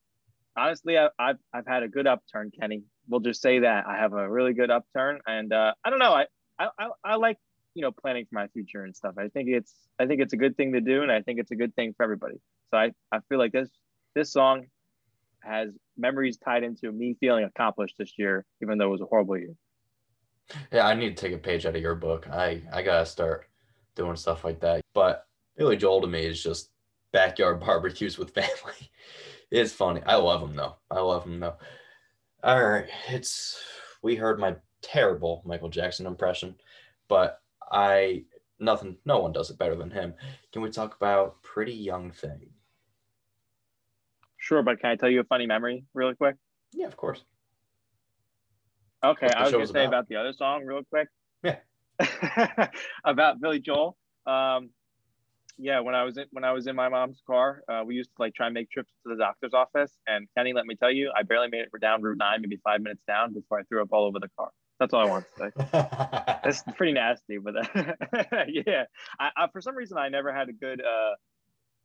honestly, 0.56 0.96
I, 0.96 1.08
I've 1.18 1.38
I've 1.52 1.66
had 1.66 1.82
a 1.82 1.88
good 1.88 2.06
upturn, 2.06 2.52
Kenny. 2.58 2.84
We'll 3.08 3.20
just 3.20 3.42
say 3.42 3.58
that 3.60 3.86
I 3.86 3.96
have 3.96 4.12
a 4.12 4.30
really 4.30 4.54
good 4.54 4.70
upturn, 4.70 5.18
and 5.26 5.52
uh, 5.52 5.74
I 5.84 5.90
don't 5.90 5.98
know. 5.98 6.12
I, 6.12 6.26
I 6.58 6.68
I 6.78 6.88
I 7.04 7.14
like 7.16 7.38
you 7.74 7.82
know 7.82 7.92
planning 7.92 8.26
for 8.28 8.34
my 8.34 8.48
future 8.48 8.84
and 8.84 8.94
stuff. 8.94 9.14
I 9.18 9.28
think 9.28 9.48
it's 9.48 9.74
I 9.98 10.06
think 10.06 10.20
it's 10.20 10.32
a 10.32 10.36
good 10.36 10.56
thing 10.56 10.72
to 10.72 10.80
do, 10.80 11.02
and 11.02 11.12
I 11.12 11.22
think 11.22 11.38
it's 11.38 11.50
a 11.50 11.56
good 11.56 11.74
thing 11.74 11.94
for 11.96 12.02
everybody. 12.02 12.36
So 12.70 12.78
I 12.78 12.92
I 13.12 13.20
feel 13.28 13.38
like 13.38 13.52
this 13.52 13.70
this 14.14 14.32
song 14.32 14.66
has 15.40 15.70
memories 15.96 16.36
tied 16.38 16.62
into 16.62 16.92
me 16.92 17.16
feeling 17.20 17.44
accomplished 17.44 17.96
this 17.98 18.12
year, 18.18 18.44
even 18.62 18.78
though 18.78 18.86
it 18.86 18.90
was 18.90 19.00
a 19.00 19.06
horrible 19.06 19.38
year. 19.38 19.54
Yeah, 20.72 20.86
I 20.86 20.94
need 20.94 21.16
to 21.16 21.22
take 21.22 21.34
a 21.34 21.38
page 21.38 21.64
out 21.66 21.76
of 21.76 21.82
your 21.82 21.94
book. 21.94 22.28
I 22.28 22.62
I 22.72 22.82
gotta 22.82 23.06
start 23.06 23.46
doing 23.94 24.16
stuff 24.16 24.44
like 24.44 24.60
that. 24.60 24.82
But 24.94 25.26
Billy 25.56 25.76
Joel 25.76 26.00
to 26.02 26.06
me 26.06 26.26
is 26.26 26.42
just 26.42 26.70
backyard 27.12 27.60
barbecues 27.66 28.18
with 28.18 28.34
family. 28.34 28.90
It's 29.50 29.72
funny. 29.72 30.00
I 30.06 30.16
love 30.16 30.42
him 30.42 30.54
though. 30.54 30.76
I 30.90 31.00
love 31.00 31.24
him 31.24 31.40
though. 31.40 31.56
All 32.42 32.62
right, 32.62 32.86
it's 33.08 33.60
we 34.02 34.16
heard 34.16 34.40
my 34.40 34.56
terrible 34.82 35.42
Michael 35.44 35.68
Jackson 35.68 36.06
impression, 36.06 36.54
but 37.08 37.40
I 37.70 38.24
nothing. 38.58 38.96
No 39.04 39.18
one 39.18 39.32
does 39.32 39.50
it 39.50 39.58
better 39.58 39.74
than 39.74 39.90
him. 39.90 40.14
Can 40.52 40.62
we 40.62 40.70
talk 40.70 40.96
about 40.96 41.42
Pretty 41.42 41.74
Young 41.74 42.10
Thing? 42.10 42.50
Sure, 44.36 44.62
but 44.62 44.80
can 44.80 44.90
I 44.90 44.96
tell 44.96 45.10
you 45.10 45.20
a 45.20 45.24
funny 45.24 45.46
memory 45.46 45.84
really 45.94 46.14
quick? 46.14 46.36
Yeah, 46.72 46.86
of 46.86 46.96
course. 46.96 47.22
Okay, 49.04 49.28
I 49.34 49.44
was 49.44 49.52
gonna 49.52 49.66
say 49.66 49.84
about. 49.84 49.88
about 49.88 50.08
the 50.08 50.16
other 50.16 50.32
song 50.32 50.64
real 50.64 50.82
quick. 50.84 51.08
Yeah. 51.42 51.56
about 53.04 53.40
Billy 53.40 53.60
Joel. 53.60 53.96
Um, 54.26 54.70
yeah, 55.58 55.80
when 55.80 55.94
I 55.94 56.04
was 56.04 56.16
in 56.16 56.24
when 56.30 56.44
I 56.44 56.52
was 56.52 56.66
in 56.66 56.74
my 56.74 56.88
mom's 56.88 57.22
car, 57.26 57.62
uh, 57.68 57.82
we 57.84 57.94
used 57.94 58.10
to 58.10 58.22
like 58.22 58.34
try 58.34 58.46
and 58.46 58.54
make 58.54 58.70
trips 58.70 58.92
to 59.04 59.14
the 59.14 59.18
doctor's 59.18 59.52
office. 59.52 59.92
And 60.06 60.26
Kenny, 60.36 60.52
let 60.52 60.66
me 60.66 60.74
tell 60.74 60.90
you, 60.90 61.12
I 61.14 61.22
barely 61.22 61.48
made 61.48 61.60
it 61.60 61.70
for 61.70 61.78
down 61.78 62.02
Route 62.02 62.18
Nine, 62.18 62.40
maybe 62.40 62.58
five 62.64 62.80
minutes 62.80 63.02
down 63.06 63.34
before 63.34 63.60
I 63.60 63.62
threw 63.64 63.82
up 63.82 63.88
all 63.92 64.06
over 64.06 64.18
the 64.18 64.30
car. 64.38 64.50
That's 64.80 64.94
all 64.94 65.06
I 65.06 65.10
want 65.10 65.26
to 65.36 65.50
say. 65.52 65.66
That's 66.42 66.62
pretty 66.74 66.94
nasty, 66.94 67.36
but 67.36 67.54
yeah, 68.48 68.84
I, 69.20 69.28
I 69.36 69.46
for 69.52 69.60
some 69.60 69.76
reason 69.76 69.98
I 69.98 70.08
never 70.08 70.34
had 70.34 70.48
a 70.48 70.52
good 70.54 70.80
uh 70.80 71.14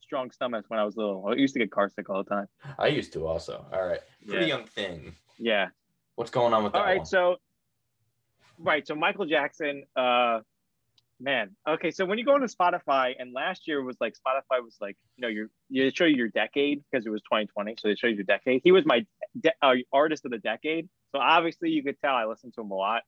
strong 0.02 0.32
stomach 0.32 0.66
when 0.70 0.80
I 0.80 0.86
was 0.86 0.96
little. 0.96 1.26
I 1.28 1.34
used 1.34 1.54
to 1.56 1.60
get 1.60 1.72
car 1.72 1.90
sick 1.90 2.10
all 2.10 2.24
the 2.24 2.30
time. 2.30 2.48
I 2.80 2.88
used 2.88 3.12
to 3.14 3.28
also. 3.28 3.66
All 3.74 3.86
right, 3.86 4.00
Pretty 4.26 4.46
Yeah. 4.48 4.56
Young 4.56 4.66
Thing. 4.66 5.14
Yeah. 5.38 5.68
What's 6.16 6.32
going 6.32 6.54
on 6.54 6.64
with 6.64 6.72
that 6.74 6.80
All 6.80 6.86
right, 6.86 6.98
one? 7.00 7.06
so 7.06 7.36
right, 8.60 8.88
so 8.88 8.96
Michael 8.96 9.26
Jackson, 9.26 9.84
uh 9.98 10.40
man. 11.20 11.50
Okay, 11.68 11.92
so 11.92 12.06
when 12.06 12.18
you 12.18 12.24
go 12.24 12.36
into 12.36 12.48
Spotify 12.48 13.14
and 13.20 13.34
last 13.34 13.68
year 13.68 13.84
was 13.84 13.98
like 14.00 14.14
Spotify 14.14 14.64
was 14.64 14.78
like, 14.80 14.96
you 15.18 15.22
know, 15.22 15.28
your 15.28 15.48
you 15.70 15.92
show 15.94 16.06
you 16.06 16.16
your 16.16 16.30
decade 16.30 16.82
because 16.90 17.06
it 17.06 17.10
was 17.10 17.22
2020, 17.24 17.76
so 17.78 17.90
they 17.90 17.96
show 17.96 18.08
you 18.08 18.16
your 18.16 18.24
decade. 18.24 18.62
He 18.64 18.72
was 18.72 18.86
my 18.86 19.06
de- 19.42 19.52
uh, 19.62 19.74
artist 19.92 20.24
of 20.24 20.32
the 20.32 20.38
decade. 20.38 20.88
So 21.16 21.22
obviously 21.22 21.70
you 21.70 21.82
could 21.82 21.96
tell 22.02 22.14
I 22.14 22.26
listened 22.26 22.56
to 22.56 22.62
him 22.62 22.72
a 22.72 22.76
lot. 22.76 23.04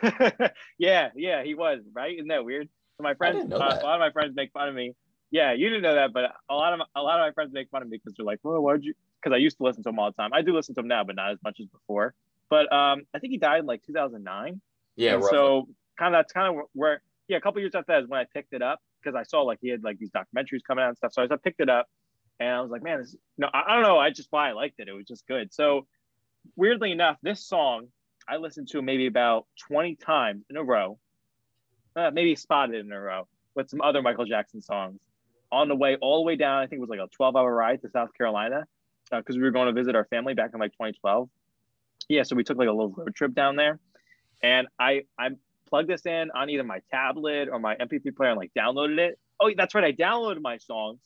yeah, 0.78 1.08
yeah, 1.16 1.42
he 1.42 1.54
was, 1.56 1.80
right? 1.92 2.14
Isn't 2.14 2.28
that 2.28 2.44
weird? 2.44 2.68
So 2.96 3.02
my 3.02 3.14
friends 3.14 3.52
uh, 3.52 3.56
a 3.56 3.58
lot 3.58 3.94
of 3.94 3.98
my 3.98 4.12
friends 4.12 4.36
make 4.36 4.52
fun 4.52 4.68
of 4.68 4.74
me. 4.76 4.94
Yeah, 5.32 5.52
you 5.52 5.68
didn't 5.68 5.82
know 5.82 5.96
that, 5.96 6.12
but 6.12 6.30
a 6.48 6.54
lot 6.54 6.74
of 6.74 6.80
a 6.94 7.02
lot 7.02 7.18
of 7.18 7.26
my 7.26 7.32
friends 7.32 7.52
make 7.52 7.68
fun 7.70 7.82
of 7.82 7.88
me 7.88 7.96
because 7.96 8.14
they're 8.16 8.24
like, 8.24 8.38
"Well, 8.44 8.60
why'd 8.60 8.84
you?" 8.84 8.94
Because 9.20 9.34
I 9.34 9.38
used 9.38 9.56
to 9.56 9.64
listen 9.64 9.82
to 9.82 9.88
him 9.88 9.98
all 9.98 10.12
the 10.12 10.16
time. 10.16 10.30
I 10.32 10.42
do 10.42 10.54
listen 10.54 10.76
to 10.76 10.80
him 10.80 10.86
now, 10.86 11.02
but 11.02 11.16
not 11.16 11.32
as 11.32 11.38
much 11.42 11.58
as 11.60 11.66
before. 11.66 12.14
But 12.50 12.72
um, 12.72 13.02
I 13.12 13.18
think 13.18 13.32
he 13.32 13.38
died 13.38 13.60
in 13.60 13.66
like 13.66 13.82
2009. 13.84 14.60
yeah, 14.94 15.14
and 15.14 15.22
roughly. 15.22 15.36
so 15.36 15.68
kind 15.98 16.14
of 16.14 16.20
that's 16.20 16.32
kind 16.32 16.56
of 16.56 16.66
where 16.72 17.02
yeah, 17.26 17.38
a 17.38 17.40
couple 17.40 17.60
years 17.60 17.74
after 17.74 17.92
that 17.92 18.04
is 18.04 18.08
when 18.08 18.20
I 18.20 18.26
picked 18.32 18.52
it 18.52 18.62
up 18.62 18.78
because 19.02 19.16
I 19.18 19.24
saw 19.24 19.42
like 19.42 19.58
he 19.60 19.70
had 19.70 19.82
like 19.82 19.98
these 19.98 20.10
documentaries 20.10 20.60
coming 20.64 20.84
out 20.84 20.88
and 20.90 20.96
stuff. 20.96 21.12
So 21.14 21.24
I 21.24 21.36
picked 21.42 21.60
it 21.60 21.68
up 21.68 21.88
and 22.38 22.48
I 22.48 22.60
was 22.60 22.70
like, 22.70 22.84
man, 22.84 23.00
this 23.00 23.16
no, 23.38 23.48
I, 23.52 23.64
I 23.66 23.74
don't 23.74 23.82
know, 23.82 23.98
I 23.98 24.10
just 24.10 24.28
why 24.30 24.50
I 24.50 24.52
liked 24.52 24.78
it. 24.78 24.86
It 24.86 24.92
was 24.92 25.06
just 25.06 25.26
good. 25.26 25.52
So 25.52 25.88
weirdly 26.56 26.92
enough, 26.92 27.16
this 27.22 27.46
song 27.46 27.88
I 28.28 28.36
listened 28.36 28.68
to 28.68 28.82
maybe 28.82 29.06
about 29.06 29.46
20 29.68 29.96
times 29.96 30.44
in 30.50 30.56
a 30.56 30.62
row, 30.62 30.98
uh, 31.96 32.10
maybe 32.12 32.36
spotted 32.36 32.84
in 32.84 32.92
a 32.92 33.00
row 33.00 33.26
with 33.54 33.68
some 33.68 33.80
other 33.80 34.02
Michael 34.02 34.24
Jackson 34.24 34.60
songs 34.62 35.00
on 35.50 35.68
the 35.68 35.74
way 35.74 35.96
all 36.00 36.22
the 36.22 36.26
way 36.26 36.36
down. 36.36 36.58
I 36.62 36.66
think 36.66 36.78
it 36.78 36.80
was 36.80 36.90
like 36.90 37.00
a 37.00 37.08
12 37.08 37.36
hour 37.36 37.52
ride 37.52 37.82
to 37.82 37.90
South 37.90 38.10
Carolina 38.16 38.64
because 39.10 39.36
we 39.36 39.42
were 39.42 39.50
going 39.50 39.66
to 39.66 39.72
visit 39.72 39.96
our 39.96 40.04
family 40.04 40.34
back 40.34 40.50
in 40.54 40.60
like 40.60 40.72
2012. 40.72 41.28
Yeah, 42.08 42.22
so 42.22 42.36
we 42.36 42.44
took 42.44 42.58
like 42.58 42.68
a 42.68 42.72
little 42.72 42.90
road 42.90 43.14
trip 43.14 43.34
down 43.34 43.56
there, 43.56 43.78
and 44.42 44.66
I 44.78 45.02
I 45.18 45.30
plugged 45.68 45.88
this 45.88 46.06
in 46.06 46.30
on 46.34 46.50
either 46.50 46.64
my 46.64 46.80
tablet 46.90 47.48
or 47.50 47.58
my 47.58 47.76
MP3 47.76 48.14
player 48.16 48.30
and 48.30 48.38
like 48.38 48.52
downloaded 48.56 48.98
it. 48.98 49.18
Oh, 49.40 49.50
that's 49.56 49.74
right, 49.74 49.84
I 49.84 49.92
downloaded 49.92 50.40
my 50.40 50.58
songs, 50.58 51.00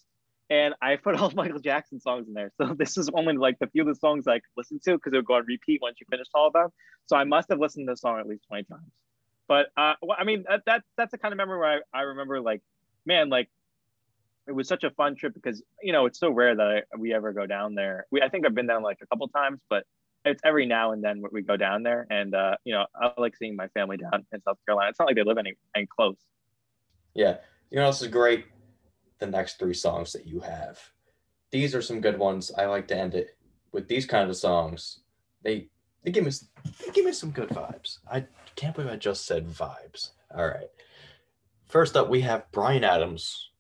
and 0.50 0.74
I 0.82 0.96
put 0.96 1.14
all 1.20 1.30
Michael 1.34 1.60
Jackson 1.60 2.00
songs 2.00 2.28
in 2.28 2.34
there. 2.34 2.52
So 2.60 2.74
this 2.78 2.96
is 2.96 3.10
only 3.14 3.36
like 3.36 3.58
the 3.58 3.66
few 3.66 3.82
of 3.82 3.88
the 3.88 3.94
songs 3.94 4.26
I 4.26 4.34
could 4.34 4.42
listen 4.56 4.80
to 4.84 4.92
because 4.92 5.12
it 5.12 5.16
would 5.16 5.26
go 5.26 5.34
on 5.34 5.44
repeat 5.46 5.80
once 5.82 5.96
you 6.00 6.06
finished 6.10 6.30
all 6.34 6.48
of 6.48 6.52
them. 6.52 6.68
So 7.06 7.16
I 7.16 7.24
must 7.24 7.48
have 7.50 7.58
listened 7.58 7.86
to 7.88 7.92
the 7.92 7.96
song 7.96 8.18
at 8.18 8.26
least 8.26 8.44
20 8.48 8.64
times. 8.64 8.90
But 9.46 9.66
uh, 9.76 9.94
well, 10.00 10.16
I 10.18 10.24
mean 10.24 10.44
that, 10.48 10.62
that 10.66 10.82
that's 10.96 11.10
the 11.10 11.18
kind 11.18 11.32
of 11.32 11.36
memory 11.36 11.58
where 11.58 11.82
I, 11.94 11.98
I 11.98 12.02
remember 12.02 12.40
like, 12.40 12.62
man, 13.04 13.28
like 13.28 13.50
it 14.46 14.52
was 14.52 14.68
such 14.68 14.84
a 14.84 14.90
fun 14.90 15.16
trip 15.16 15.34
because 15.34 15.62
you 15.82 15.92
know 15.92 16.06
it's 16.06 16.18
so 16.18 16.30
rare 16.30 16.56
that 16.56 16.66
I, 16.66 16.96
we 16.96 17.12
ever 17.12 17.32
go 17.32 17.44
down 17.44 17.74
there. 17.74 18.06
We 18.10 18.22
I 18.22 18.30
think 18.30 18.46
I've 18.46 18.54
been 18.54 18.66
down 18.66 18.82
like 18.82 18.98
a 19.02 19.06
couple 19.06 19.28
times, 19.28 19.60
but 19.68 19.84
it's 20.24 20.40
every 20.46 20.64
now 20.64 20.92
and 20.92 21.04
then 21.04 21.22
we 21.30 21.42
go 21.42 21.58
down 21.58 21.82
there, 21.82 22.06
and 22.08 22.34
uh, 22.34 22.56
you 22.64 22.72
know 22.72 22.86
I 22.98 23.12
like 23.18 23.36
seeing 23.36 23.54
my 23.54 23.68
family 23.68 23.98
down 23.98 24.24
in 24.32 24.40
South 24.40 24.56
Carolina. 24.64 24.88
It's 24.88 24.98
not 24.98 25.06
like 25.06 25.16
they 25.16 25.24
live 25.24 25.36
any 25.36 25.54
any 25.76 25.86
close. 25.86 26.16
Yeah. 27.14 27.36
You 27.70 27.78
know, 27.78 27.86
this 27.86 28.02
is 28.02 28.08
great. 28.08 28.46
The 29.18 29.26
next 29.26 29.58
three 29.58 29.74
songs 29.74 30.12
that 30.12 30.26
you 30.26 30.40
have. 30.40 30.78
These 31.50 31.74
are 31.74 31.82
some 31.82 32.00
good 32.00 32.18
ones. 32.18 32.50
I 32.56 32.66
like 32.66 32.88
to 32.88 32.96
end 32.96 33.14
it 33.14 33.36
with 33.72 33.88
these 33.88 34.06
kind 34.06 34.28
of 34.28 34.36
songs. 34.36 35.00
They 35.42 35.68
they 36.02 36.10
give 36.10 36.24
me 36.24 36.32
they 36.84 36.92
give 36.92 37.04
me 37.04 37.12
some 37.12 37.30
good 37.30 37.48
vibes. 37.50 37.98
I 38.10 38.26
can't 38.56 38.74
believe 38.74 38.90
I 38.90 38.96
just 38.96 39.26
said 39.26 39.48
vibes. 39.48 40.10
All 40.34 40.46
right. 40.46 40.68
First 41.66 41.96
up, 41.96 42.08
we 42.08 42.20
have 42.22 42.50
Bryan 42.52 42.84
Adams. 42.84 43.50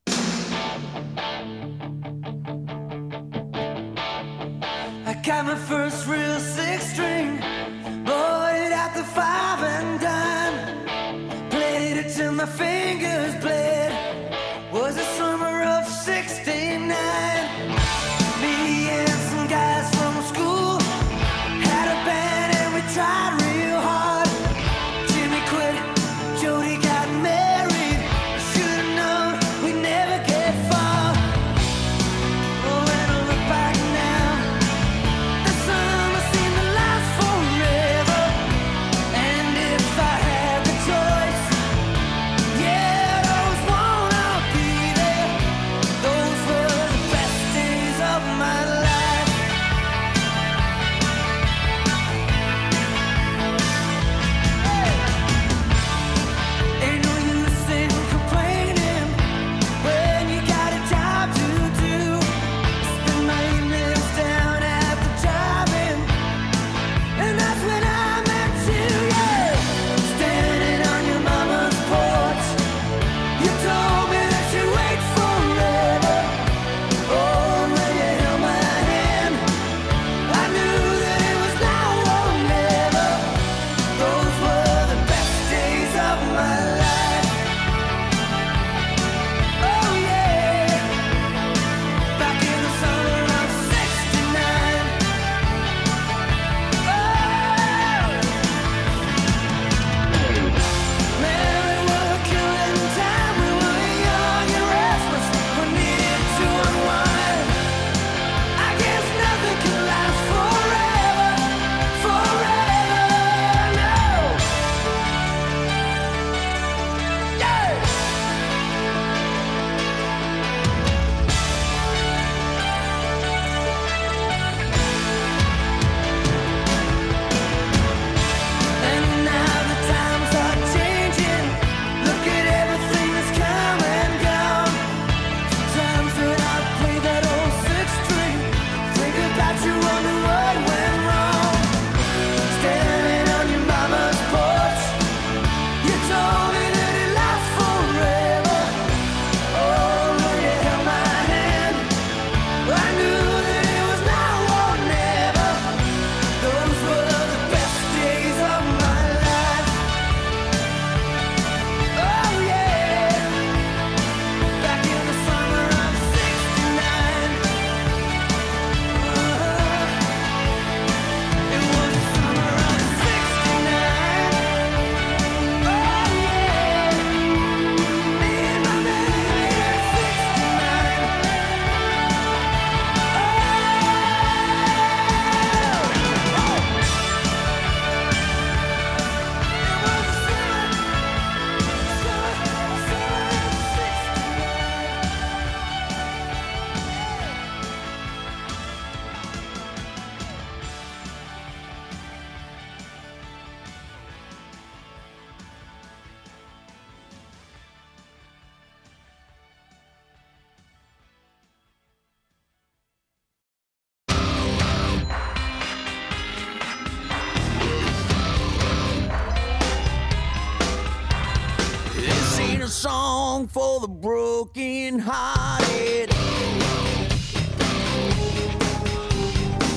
I 5.06 5.20
got 5.24 5.46
my 5.46 5.54
first 5.54 6.06
real 6.06 6.38
six 6.38 6.92
string, 6.92 7.38
it 7.38 8.72
at 8.72 8.94
the 8.94 9.04
five 9.04 9.62
and. 9.62 10.00
Played 11.50 11.96
it 11.98 12.10
till 12.14 12.32
my 12.32 12.46
fingers 12.46 13.34
bled. 13.42 13.83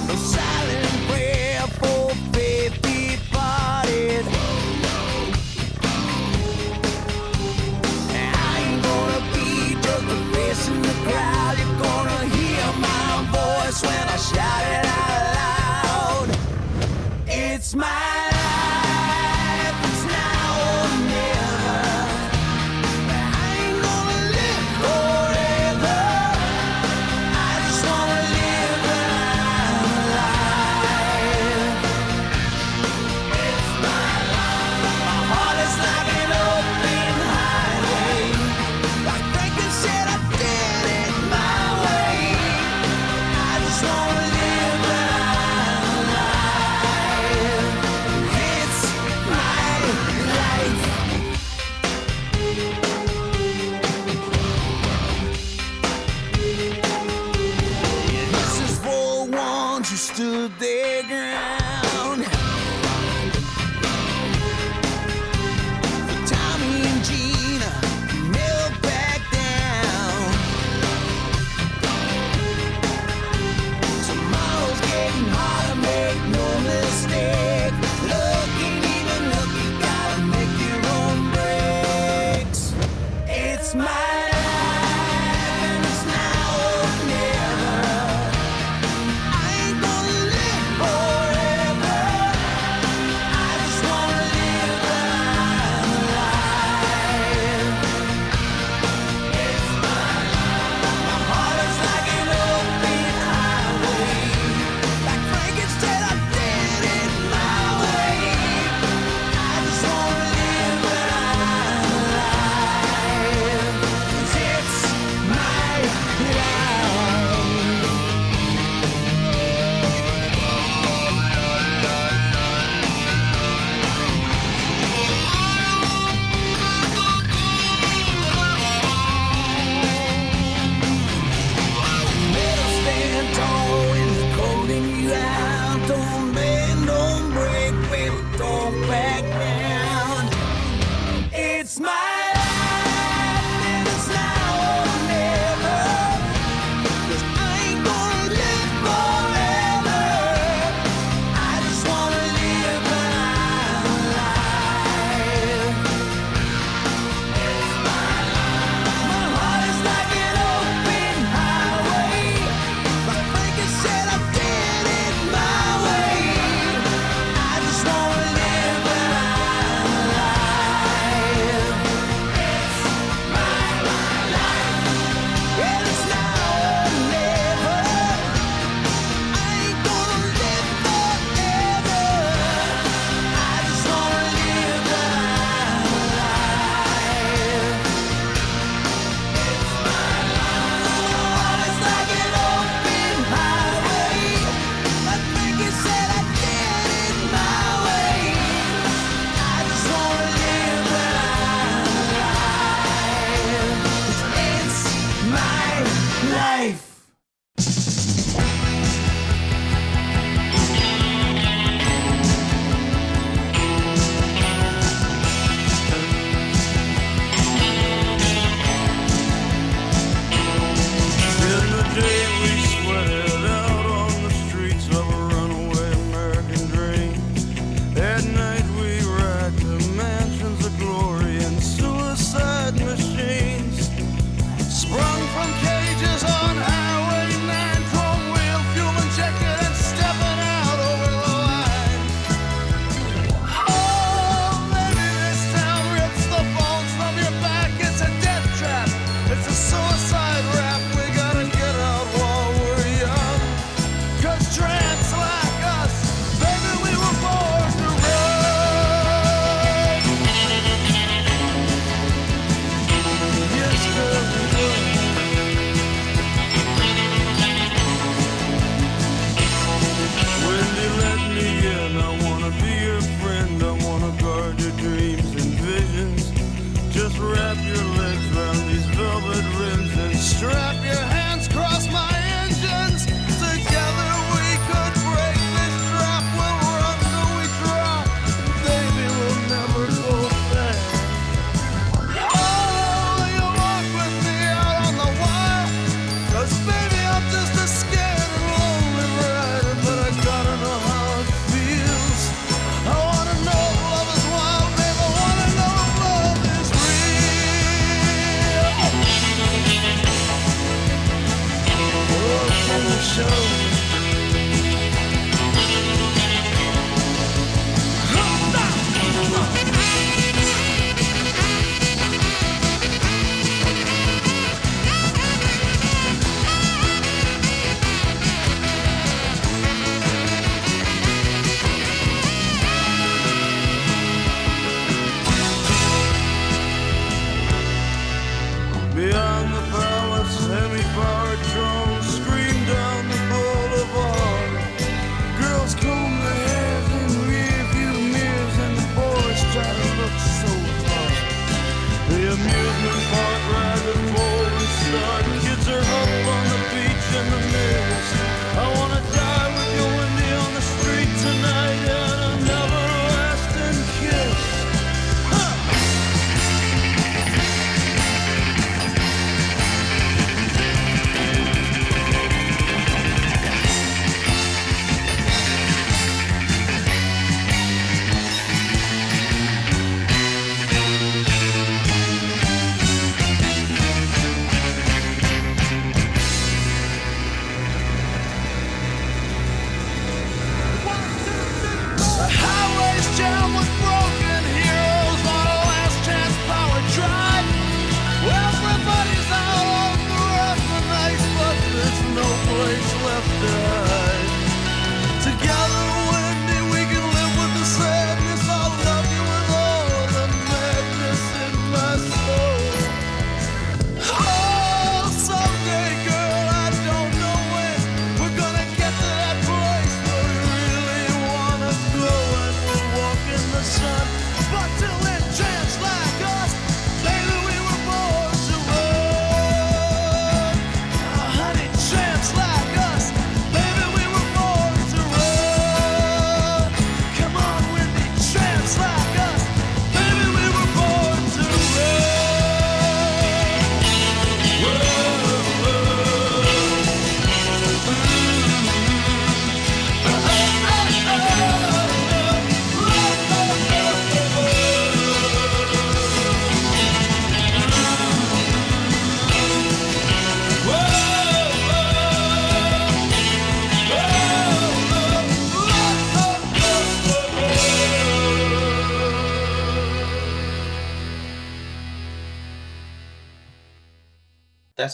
A 0.09 0.46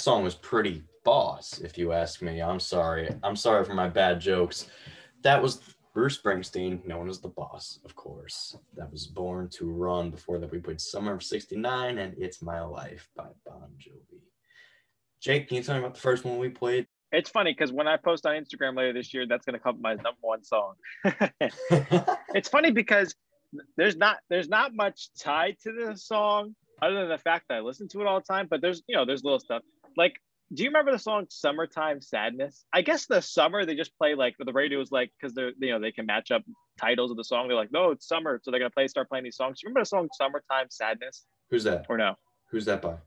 song 0.03 0.23
was 0.23 0.35
pretty 0.35 0.83
boss, 1.05 1.59
if 1.59 1.77
you 1.77 1.93
ask 1.93 2.21
me. 2.21 2.41
I'm 2.41 2.59
sorry. 2.59 3.09
I'm 3.23 3.37
sorry 3.37 3.63
for 3.63 3.73
my 3.73 3.87
bad 3.87 4.19
jokes. 4.19 4.67
That 5.21 5.41
was 5.41 5.61
Bruce 5.93 6.21
Springsteen, 6.21 6.85
known 6.85 7.09
as 7.09 7.19
the 7.19 7.29
boss, 7.29 7.79
of 7.85 7.95
course. 7.95 8.57
That 8.75 8.91
was 8.91 9.07
born 9.07 9.47
to 9.51 9.71
run 9.71 10.11
before 10.11 10.39
that 10.39 10.51
we 10.51 10.59
played 10.59 10.81
Summer 10.81 11.13
of 11.13 11.23
69 11.23 11.97
and 11.97 12.15
It's 12.17 12.41
My 12.41 12.61
Life 12.61 13.09
by 13.15 13.27
Bon 13.45 13.69
Jovi. 13.79 14.19
Jake, 15.21 15.47
can 15.47 15.57
you 15.57 15.63
tell 15.63 15.75
me 15.75 15.79
about 15.79 15.93
the 15.93 16.01
first 16.01 16.25
one 16.25 16.37
we 16.37 16.49
played? 16.49 16.85
It's 17.13 17.29
funny 17.29 17.53
because 17.53 17.71
when 17.71 17.87
I 17.87 17.95
post 17.95 18.25
on 18.25 18.33
Instagram 18.33 18.75
later 18.75 18.91
this 18.91 19.13
year, 19.13 19.25
that's 19.25 19.45
gonna 19.45 19.59
come 19.59 19.79
my 19.79 19.93
number 19.93 20.17
one 20.19 20.43
song. 20.43 20.73
it's 21.05 22.49
funny 22.49 22.71
because 22.71 23.15
there's 23.77 23.95
not 23.95 24.17
there's 24.29 24.49
not 24.49 24.75
much 24.75 25.09
tied 25.17 25.57
to 25.63 25.71
this 25.71 26.05
song 26.05 26.55
other 26.81 26.95
than 26.95 27.09
the 27.09 27.19
fact 27.19 27.45
that 27.47 27.59
I 27.59 27.61
listen 27.61 27.87
to 27.89 28.01
it 28.01 28.07
all 28.07 28.19
the 28.19 28.25
time. 28.25 28.47
But 28.49 28.61
there's 28.61 28.81
you 28.87 28.95
know 28.95 29.05
there's 29.05 29.23
little 29.23 29.39
stuff 29.39 29.61
like. 29.97 30.19
Do 30.53 30.61
you 30.61 30.69
remember 30.69 30.91
the 30.91 30.99
song 30.99 31.25
"Summertime 31.29 31.99
Sadness"? 31.99 32.65
I 32.71 32.83
guess 32.83 33.07
the 33.07 33.21
summer 33.21 33.65
they 33.65 33.75
just 33.75 33.97
play 33.97 34.13
like 34.13 34.35
the 34.37 34.53
radio 34.53 34.81
is 34.81 34.91
like 34.91 35.11
because 35.19 35.33
they're 35.33 35.51
you 35.59 35.71
know 35.71 35.79
they 35.79 35.91
can 35.91 36.05
match 36.05 36.29
up 36.29 36.43
titles 36.79 37.09
of 37.09 37.17
the 37.17 37.23
song. 37.23 37.47
They're 37.47 37.57
like, 37.57 37.71
no, 37.71 37.89
it's 37.89 38.07
summer, 38.07 38.39
so 38.43 38.51
they're 38.51 38.59
gonna 38.59 38.69
play 38.69 38.87
start 38.87 39.09
playing 39.09 39.23
these 39.23 39.37
songs. 39.37 39.61
You 39.63 39.67
remember 39.67 39.81
the 39.81 39.85
song 39.85 40.09
"Summertime 40.13 40.67
Sadness" 40.69 41.25
Who's 41.49 41.63
that? 41.63 41.87
or 41.89 41.97
no? 41.97 42.15
Who's 42.51 42.65
that 42.65 42.83
by? 42.83 42.97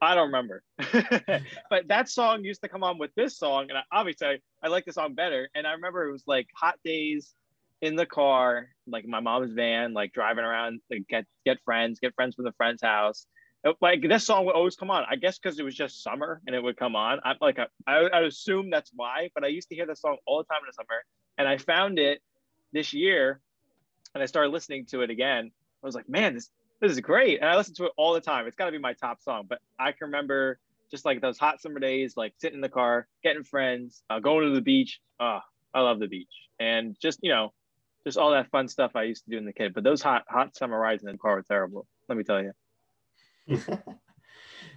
I 0.00 0.14
don't 0.14 0.26
remember. 0.26 0.62
but 1.70 1.88
that 1.88 2.08
song 2.08 2.44
used 2.44 2.62
to 2.62 2.68
come 2.68 2.84
on 2.84 2.98
with 2.98 3.10
this 3.14 3.38
song, 3.38 3.66
and 3.70 3.78
I, 3.78 3.82
obviously 3.92 4.26
I, 4.26 4.38
I 4.62 4.68
like 4.68 4.84
the 4.84 4.92
song 4.92 5.14
better. 5.14 5.48
And 5.54 5.66
I 5.66 5.72
remember 5.72 6.06
it 6.06 6.12
was 6.12 6.24
like 6.26 6.48
hot 6.54 6.74
days 6.84 7.34
in 7.80 7.96
the 7.96 8.06
car, 8.06 8.68
like 8.86 9.06
my 9.06 9.20
mom's 9.20 9.52
van, 9.52 9.92
like 9.92 10.12
driving 10.12 10.44
around 10.44 10.80
to 10.90 11.00
get 11.00 11.24
get 11.44 11.58
friends, 11.64 12.00
get 12.00 12.14
friends 12.14 12.34
from 12.34 12.44
the 12.44 12.52
friend's 12.52 12.82
house. 12.82 13.26
Like 13.80 14.02
this 14.06 14.26
song 14.26 14.44
would 14.46 14.54
always 14.54 14.76
come 14.76 14.90
on. 14.90 15.04
I 15.08 15.16
guess 15.16 15.38
because 15.38 15.58
it 15.58 15.62
was 15.62 15.74
just 15.74 16.02
summer 16.02 16.42
and 16.46 16.54
it 16.54 16.62
would 16.62 16.76
come 16.76 16.96
on. 16.96 17.20
I'm 17.24 17.36
like 17.40 17.58
I, 17.58 17.66
I 17.86 18.08
I 18.08 18.20
assume 18.20 18.70
that's 18.70 18.90
why. 18.94 19.30
But 19.34 19.44
I 19.44 19.48
used 19.48 19.68
to 19.70 19.74
hear 19.74 19.86
the 19.86 19.96
song 19.96 20.18
all 20.26 20.38
the 20.38 20.44
time 20.44 20.60
in 20.62 20.66
the 20.66 20.74
summer, 20.74 21.02
and 21.38 21.48
I 21.48 21.56
found 21.56 21.98
it 21.98 22.20
this 22.72 22.92
year, 22.92 23.40
and 24.14 24.22
I 24.22 24.26
started 24.26 24.50
listening 24.50 24.86
to 24.86 25.00
it 25.00 25.10
again. 25.10 25.50
I 25.82 25.86
was 25.86 25.94
like, 25.94 26.08
man, 26.08 26.34
this 26.34 26.50
this 26.80 26.92
is 26.92 27.00
great. 27.00 27.40
And 27.40 27.48
I 27.48 27.56
listen 27.56 27.74
to 27.76 27.84
it 27.84 27.92
all 27.96 28.12
the 28.12 28.20
time. 28.20 28.46
It's 28.46 28.56
got 28.56 28.66
to 28.66 28.72
be 28.72 28.78
my 28.78 28.92
top 28.92 29.22
song. 29.22 29.46
But 29.48 29.60
I 29.78 29.92
can 29.92 30.06
remember 30.06 30.58
just 30.90 31.04
like 31.04 31.20
those 31.20 31.38
hot 31.38 31.60
summer 31.60 31.80
days, 31.80 32.16
like 32.16 32.34
sitting 32.38 32.56
in 32.56 32.60
the 32.60 32.68
car, 32.68 33.06
getting 33.22 33.42
friends, 33.42 34.02
uh, 34.10 34.20
going 34.20 34.46
to 34.46 34.54
the 34.54 34.60
beach. 34.60 35.00
Oh, 35.18 35.40
I 35.72 35.80
love 35.80 35.98
the 35.98 36.08
beach. 36.08 36.28
And 36.60 36.96
just, 37.00 37.20
you 37.22 37.30
know, 37.30 37.52
just 38.06 38.18
all 38.18 38.32
that 38.32 38.50
fun 38.50 38.68
stuff 38.68 38.92
I 38.94 39.04
used 39.04 39.24
to 39.24 39.30
do 39.30 39.38
in 39.38 39.46
the 39.46 39.52
kid. 39.52 39.72
But 39.74 39.82
those 39.82 40.02
hot, 40.02 40.24
hot 40.28 40.54
summer 40.56 40.78
rides 40.78 41.02
in 41.02 41.10
the 41.10 41.18
car 41.18 41.36
were 41.36 41.42
terrible. 41.42 41.86
Let 42.08 42.18
me 42.18 42.24
tell 42.24 42.42
you, 42.42 42.52
it 43.48 43.60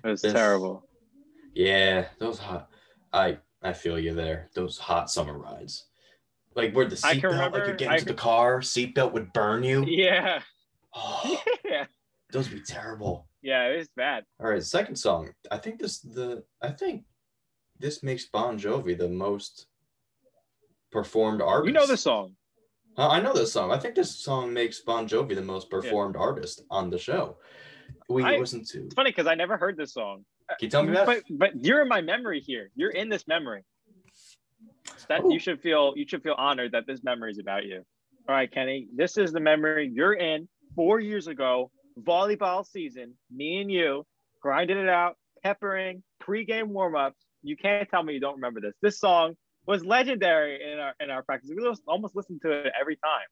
was 0.04 0.22
This- 0.22 0.34
terrible. 0.34 0.84
Yeah, 1.54 2.06
those 2.20 2.38
hot. 2.38 2.70
I 3.12 3.40
I 3.64 3.74
feel 3.74 3.98
you 4.00 4.14
there. 4.14 4.50
Those 4.54 4.78
hot 4.78 5.10
summer 5.10 5.38
rides, 5.38 5.88
like 6.56 6.74
where 6.74 6.86
the 6.86 7.00
I 7.04 7.16
seatbelt, 7.16 7.52
like 7.54 7.68
you 7.68 7.74
get 7.74 7.90
I 7.90 7.94
into 7.96 8.06
the 8.06 8.14
can- 8.14 8.18
car, 8.18 8.60
seatbelt 8.60 9.14
would 9.14 9.34
burn 9.34 9.64
you. 9.64 9.84
Yeah. 9.86 10.42
Oh, 10.96 11.42
yeah. 11.66 11.86
those 12.32 12.50
would 12.50 12.60
be 12.60 12.64
terrible. 12.64 13.28
Yeah. 13.42 13.70
It 13.70 13.78
was 13.78 13.90
bad. 13.96 14.24
All 14.40 14.50
right, 14.50 14.62
second 14.64 14.96
song. 14.98 15.32
I 15.50 15.58
think 15.58 15.80
this 15.80 16.00
the 16.00 16.44
I 16.62 16.70
think 16.70 17.06
this 17.80 18.04
makes 18.04 18.26
Bon 18.26 18.58
Jovi 18.60 18.96
the 18.98 19.10
most 19.10 19.66
performed 20.92 21.42
artist. 21.42 21.68
You 21.68 21.74
know 21.74 21.88
the 21.88 21.98
song. 21.98 22.34
I 23.00 23.20
know 23.20 23.34
this 23.34 23.54
song. 23.54 23.72
I 23.72 23.78
think 23.78 23.94
this 23.96 24.16
song 24.24 24.54
makes 24.54 24.80
Bon 24.82 25.08
Jovi 25.08 25.36
the 25.36 25.42
most 25.42 25.70
performed 25.70 26.16
artist 26.16 26.64
on 26.72 26.90
the 26.90 26.98
show. 26.98 27.38
We 28.10 28.24
I- 28.24 28.38
listened 28.38 28.66
to. 28.68 28.86
It's 28.86 28.94
funny 28.96 29.12
because 29.12 29.28
I 29.28 29.36
never 29.36 29.58
heard 29.58 29.78
this 29.78 29.94
song. 29.94 30.26
Can 30.50 30.58
you 30.62 30.70
tell 30.70 30.84
me 30.84 30.94
that? 30.94 31.06
But 31.06 31.24
but 31.30 31.66
you're 31.66 31.82
in 31.82 31.88
my 31.90 32.02
memory 32.02 32.40
here. 32.40 32.70
You're 32.76 32.92
in 32.92 33.10
this 33.10 33.28
memory. 33.28 33.64
That 35.10 35.24
Ooh. 35.24 35.34
you 35.34 35.40
should 35.40 35.62
feel 35.62 35.94
you 35.96 36.06
should 36.08 36.24
feel 36.24 36.36
honored 36.38 36.72
that 36.72 36.86
this 36.88 37.04
memory 37.04 37.32
is 37.32 37.40
about 37.40 37.66
you. 37.66 37.84
All 38.30 38.36
right, 38.36 38.52
Kenny. 38.52 38.88
This 38.96 39.18
is 39.18 39.32
the 39.32 39.40
memory 39.40 39.90
you're 39.94 40.14
in 40.14 40.48
four 40.76 41.00
years 41.00 41.28
ago, 41.28 41.72
volleyball 42.02 42.66
season. 42.66 43.14
Me 43.32 43.62
and 43.62 43.72
you 43.72 44.06
grinding 44.42 44.78
it 44.78 44.88
out, 44.90 45.16
peppering, 45.44 46.04
pregame 46.22 46.68
warm-ups. 46.68 47.20
You 47.44 47.58
can't 47.58 47.90
tell 47.90 48.04
me 48.04 48.14
you 48.14 48.20
don't 48.20 48.36
remember 48.36 48.62
this. 48.62 48.74
This 48.82 49.00
song 49.00 49.36
was 49.66 49.84
legendary 49.84 50.62
in 50.72 50.80
our 50.80 50.94
in 51.02 51.10
our 51.10 51.24
practice. 51.24 51.52
We 51.56 51.62
almost- 51.64 51.84
almost 51.88 52.16
listened 52.16 52.42
to 52.44 52.52
it 52.52 52.72
every 52.80 52.96
time. 52.96 53.28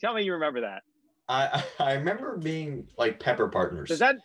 Tell 0.00 0.14
me 0.14 0.22
you 0.24 0.32
remember 0.34 0.62
that. 0.62 0.82
I 1.28 1.64
I 1.78 1.94
remember 1.94 2.36
being 2.36 2.88
like 2.98 3.20
pepper 3.20 3.48
partners 3.48 3.88
Does 3.88 3.98
that 4.00 4.16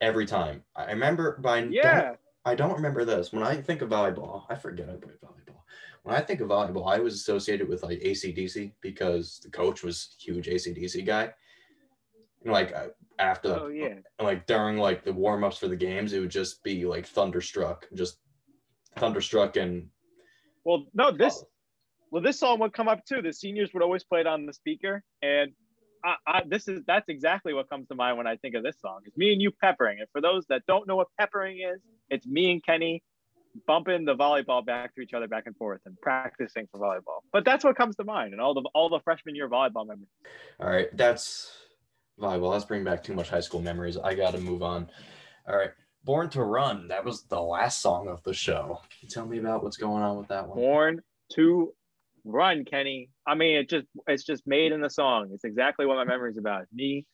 every 0.00 0.26
time. 0.26 0.62
I 0.76 0.86
remember 0.86 1.38
by 1.38 1.64
yeah. 1.64 2.14
I 2.44 2.54
don't 2.54 2.74
remember 2.74 3.04
this. 3.04 3.32
When 3.32 3.42
I 3.42 3.60
think 3.60 3.82
of 3.82 3.90
volleyball, 3.90 4.44
I 4.48 4.54
forget 4.54 4.88
I 4.88 4.92
played 4.92 5.20
volleyball. 5.20 5.60
When 6.02 6.14
I 6.14 6.20
think 6.20 6.40
of 6.40 6.48
volleyball, 6.48 6.90
I 6.90 6.98
was 6.98 7.14
associated 7.14 7.68
with 7.68 7.82
like 7.82 8.00
ACDC 8.00 8.72
because 8.80 9.40
the 9.42 9.50
coach 9.50 9.82
was 9.82 10.16
a 10.18 10.22
huge 10.22 10.46
ACDC 10.46 11.04
guy. 11.04 11.32
Know, 12.44 12.52
like 12.52 12.74
after 13.18 13.58
Oh 13.60 13.68
yeah. 13.68 13.96
like 14.20 14.46
during 14.46 14.78
like 14.78 15.02
the 15.02 15.12
warm-ups 15.12 15.58
for 15.58 15.66
the 15.66 15.76
games 15.76 16.12
it 16.12 16.20
would 16.20 16.30
just 16.30 16.62
be 16.62 16.84
like 16.84 17.04
thunderstruck 17.04 17.88
just 17.94 18.18
thunderstruck 18.96 19.56
and 19.56 19.88
Well, 20.64 20.84
no, 20.94 21.10
this 21.10 21.42
oh. 21.42 21.48
well 22.12 22.22
this 22.22 22.38
song 22.38 22.60
would 22.60 22.72
come 22.72 22.88
up 22.88 23.04
too. 23.04 23.22
The 23.22 23.32
seniors 23.32 23.74
would 23.74 23.82
always 23.82 24.04
play 24.04 24.20
it 24.20 24.26
on 24.26 24.46
the 24.46 24.52
speaker, 24.52 25.02
and 25.22 25.52
I, 26.04 26.14
I, 26.26 26.42
this 26.46 26.68
is 26.68 26.82
that's 26.86 27.08
exactly 27.08 27.54
what 27.54 27.68
comes 27.68 27.88
to 27.88 27.94
mind 27.94 28.16
when 28.16 28.26
I 28.26 28.36
think 28.36 28.54
of 28.54 28.62
this 28.62 28.76
song. 28.80 29.00
It's 29.04 29.16
me 29.16 29.32
and 29.32 29.42
you 29.42 29.50
peppering. 29.50 29.98
And 30.00 30.08
for 30.12 30.20
those 30.20 30.46
that 30.46 30.62
don't 30.66 30.86
know 30.86 30.96
what 30.96 31.08
peppering 31.18 31.58
is, 31.58 31.80
it's 32.10 32.26
me 32.26 32.52
and 32.52 32.64
Kenny 32.64 33.02
bumping 33.66 34.04
the 34.04 34.14
volleyball 34.14 34.64
back 34.64 34.94
to 34.94 35.00
each 35.00 35.14
other 35.14 35.26
back 35.26 35.44
and 35.46 35.56
forth 35.56 35.80
and 35.86 36.00
practicing 36.00 36.68
for 36.70 36.78
volleyball. 36.78 37.20
But 37.32 37.44
that's 37.44 37.64
what 37.64 37.76
comes 37.76 37.96
to 37.96 38.04
mind, 38.04 38.32
and 38.32 38.40
all 38.40 38.54
the 38.54 38.62
all 38.74 38.88
the 38.88 39.00
freshman 39.00 39.34
year 39.34 39.48
volleyball 39.48 39.86
memories. 39.86 40.08
all 40.60 40.70
right 40.70 40.88
that's 40.96 41.50
volleyball 42.20 42.50
let's 42.50 42.64
bring 42.64 42.84
back 42.84 43.02
too 43.02 43.14
much 43.14 43.28
high 43.30 43.38
school 43.40 43.62
memories 43.62 43.96
i 43.96 44.12
gotta 44.12 44.38
move 44.38 44.60
on 44.60 44.90
all 45.48 45.56
right 45.56 45.70
born 46.02 46.28
to 46.28 46.42
run 46.42 46.88
that 46.88 47.04
was 47.04 47.22
the 47.24 47.40
last 47.40 47.80
song 47.80 48.08
of 48.08 48.20
the 48.24 48.34
show 48.34 48.80
Can 48.90 48.98
you 49.02 49.08
tell 49.08 49.24
me 49.26 49.38
about 49.38 49.62
what's 49.62 49.76
going 49.76 50.02
on 50.02 50.16
with 50.18 50.26
that 50.28 50.48
one 50.48 50.58
Born 50.58 51.00
to 51.34 51.72
run, 52.24 52.64
Kenny. 52.64 53.10
I 53.28 53.34
mean, 53.34 53.56
it 53.56 53.68
just 53.68 53.86
it's 54.06 54.24
just 54.24 54.46
made 54.46 54.72
in 54.72 54.80
the 54.80 54.88
song. 54.88 55.28
It's 55.32 55.44
exactly 55.44 55.84
what 55.84 55.96
my 55.96 56.04
memory 56.04 56.30
is 56.30 56.38
about. 56.38 56.64
Me 56.72 57.04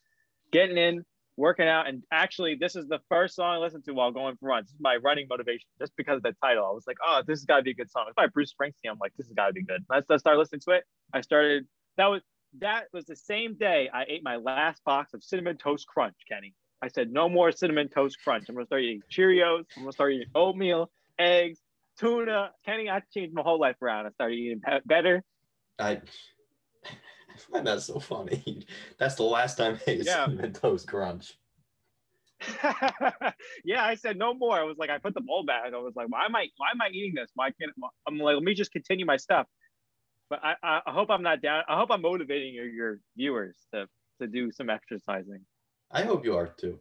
getting 0.53 0.79
in, 0.79 1.05
working 1.37 1.67
out, 1.67 1.89
and 1.89 2.05
actually, 2.13 2.57
this 2.61 2.77
is 2.77 2.87
the 2.87 3.01
first 3.09 3.35
song 3.35 3.57
I 3.57 3.59
listened 3.59 3.85
to 3.87 3.93
while 3.95 4.13
going 4.13 4.37
for 4.37 4.49
runs. 4.49 4.69
This 4.69 4.75
is 4.75 4.81
my 4.81 4.97
running 5.03 5.27
motivation, 5.29 5.67
just 5.81 5.93
because 5.97 6.19
of 6.19 6.23
the 6.23 6.35
title. 6.41 6.65
I 6.65 6.71
was 6.71 6.85
like, 6.87 6.99
oh, 7.05 7.23
this 7.27 7.41
has 7.41 7.45
got 7.45 7.57
to 7.57 7.63
be 7.63 7.73
a 7.73 7.75
good 7.75 7.91
song. 7.91 8.05
It's 8.07 8.15
by 8.15 8.29
Bruce 8.29 8.55
Springsteen. 8.55 8.91
I'm 8.91 8.99
like, 9.01 9.13
this 9.17 9.27
has 9.27 9.35
got 9.35 9.49
to 9.49 9.53
be 9.53 9.65
good. 9.65 9.85
I 9.91 10.03
I 10.09 10.17
started 10.17 10.39
listening 10.39 10.61
to 10.69 10.71
it. 10.73 10.85
I 11.13 11.21
started. 11.21 11.67
That 11.97 12.07
was 12.07 12.23
that 12.61 12.85
was 12.93 13.05
the 13.07 13.17
same 13.17 13.57
day 13.57 13.91
I 13.93 14.05
ate 14.09 14.23
my 14.23 14.37
last 14.37 14.85
box 14.85 15.15
of 15.15 15.25
cinnamon 15.25 15.57
toast 15.57 15.87
crunch, 15.89 16.15
Kenny. 16.31 16.55
I 16.81 16.89
said, 16.89 17.11
no 17.11 17.29
more 17.29 17.51
cinnamon 17.51 17.89
toast 17.89 18.19
crunch. 18.23 18.45
I'm 18.49 18.55
gonna 18.55 18.67
start 18.67 18.83
eating 18.83 19.03
Cheerios. 19.11 19.65
I'm 19.77 19.83
gonna 19.83 19.93
start 19.93 20.13
eating 20.13 20.29
oatmeal, 20.35 20.91
eggs, 21.19 21.59
tuna. 21.99 22.51
Kenny, 22.65 22.89
I 22.89 23.03
changed 23.13 23.35
my 23.35 23.43
whole 23.43 23.59
life 23.59 23.77
around. 23.83 24.07
I 24.07 24.11
started 24.11 24.35
eating 24.35 24.61
better. 24.85 25.25
I 25.79 26.01
I 26.85 27.37
find 27.51 27.67
that 27.67 27.81
so 27.83 27.99
funny. 27.99 28.65
That's 28.99 29.17
the 29.17 29.25
last 29.25 29.57
time 29.57 29.79
I 29.87 29.91
ate 29.91 30.05
Yeah. 30.07 30.25
cinnamon 30.27 30.53
toast 30.53 30.87
crunch. 30.87 31.35
yeah, 33.65 33.85
I 33.85 33.95
said 33.97 34.17
no 34.17 34.35
more. 34.35 34.57
I 34.57 34.63
was 34.65 34.77
like, 34.79 34.91
I 34.91 34.99
put 34.99 35.15
the 35.15 35.21
bowl 35.21 35.45
back. 35.45 35.73
I 35.73 35.79
was 35.79 35.95
like, 35.97 36.09
why 36.09 36.27
am 36.27 36.37
I, 36.37 36.47
why 36.59 36.69
am 36.73 36.81
I 36.81 36.91
eating 36.91 37.15
this? 37.15 37.31
Why 37.35 37.51
can't 37.51 37.73
I'm 38.07 38.19
like, 38.19 38.35
let 38.35 38.43
me 38.43 38.55
just 38.55 38.71
continue 38.71 39.05
my 39.07 39.17
stuff. 39.17 39.47
But 40.31 40.41
I, 40.45 40.55
I, 40.63 40.81
I 40.87 40.93
hope 40.93 41.11
I'm 41.11 41.23
not 41.23 41.43
down. 41.43 41.65
I 41.69 41.77
hope 41.77 41.91
I'm 41.91 42.03
motivating 42.03 42.55
your, 42.55 42.69
your 42.69 43.01
viewers 43.17 43.57
to, 43.73 43.89
to 44.21 44.27
do 44.27 44.53
some 44.53 44.71
exercising. 44.71 45.41
I 45.91 46.03
hope 46.03 46.25
you 46.25 46.37
are 46.37 46.49
too. 46.49 46.79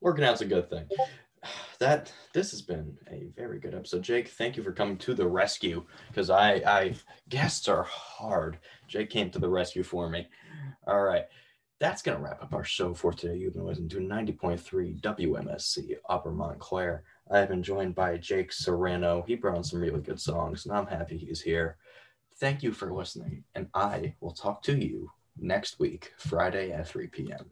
Working 0.00 0.24
out's 0.24 0.40
a 0.40 0.46
good 0.46 0.68
thing. 0.70 0.86
That 1.78 2.12
this 2.32 2.52
has 2.52 2.62
been 2.62 2.96
a 3.10 3.24
very 3.36 3.58
good 3.58 3.74
episode, 3.74 4.02
Jake. 4.02 4.28
Thank 4.28 4.56
you 4.56 4.62
for 4.62 4.70
coming 4.70 4.96
to 4.98 5.14
the 5.14 5.26
rescue 5.26 5.84
because 6.08 6.30
I, 6.30 6.62
I 6.64 6.94
guests 7.28 7.66
are 7.66 7.82
hard. 7.82 8.58
Jake 8.86 9.10
came 9.10 9.30
to 9.30 9.40
the 9.40 9.48
rescue 9.48 9.82
for 9.82 10.08
me. 10.08 10.28
All 10.86 11.02
right, 11.02 11.24
that's 11.80 12.02
gonna 12.02 12.20
wrap 12.20 12.40
up 12.40 12.54
our 12.54 12.62
show 12.62 12.94
for 12.94 13.12
today. 13.12 13.36
You've 13.36 13.54
been 13.54 13.66
listening 13.66 13.88
to 13.88 14.00
ninety 14.00 14.32
point 14.32 14.60
three 14.60 14.94
WMSC 14.94 15.96
Upper 16.08 16.30
Montclair. 16.30 17.02
I've 17.28 17.48
been 17.48 17.64
joined 17.64 17.96
by 17.96 18.16
Jake 18.16 18.52
Serrano. 18.52 19.24
He 19.26 19.34
brought 19.34 19.56
on 19.56 19.64
some 19.64 19.80
really 19.80 20.00
good 20.00 20.20
songs, 20.20 20.64
and 20.64 20.76
I'm 20.76 20.86
happy 20.86 21.18
he's 21.18 21.40
here. 21.40 21.78
Thank 22.36 22.62
you 22.62 22.70
for 22.70 22.92
listening, 22.92 23.42
and 23.56 23.66
I 23.74 24.14
will 24.20 24.30
talk 24.30 24.62
to 24.64 24.76
you 24.76 25.10
next 25.36 25.80
week, 25.80 26.12
Friday 26.16 26.70
at 26.70 26.86
3 26.86 27.08
p.m. 27.08 27.50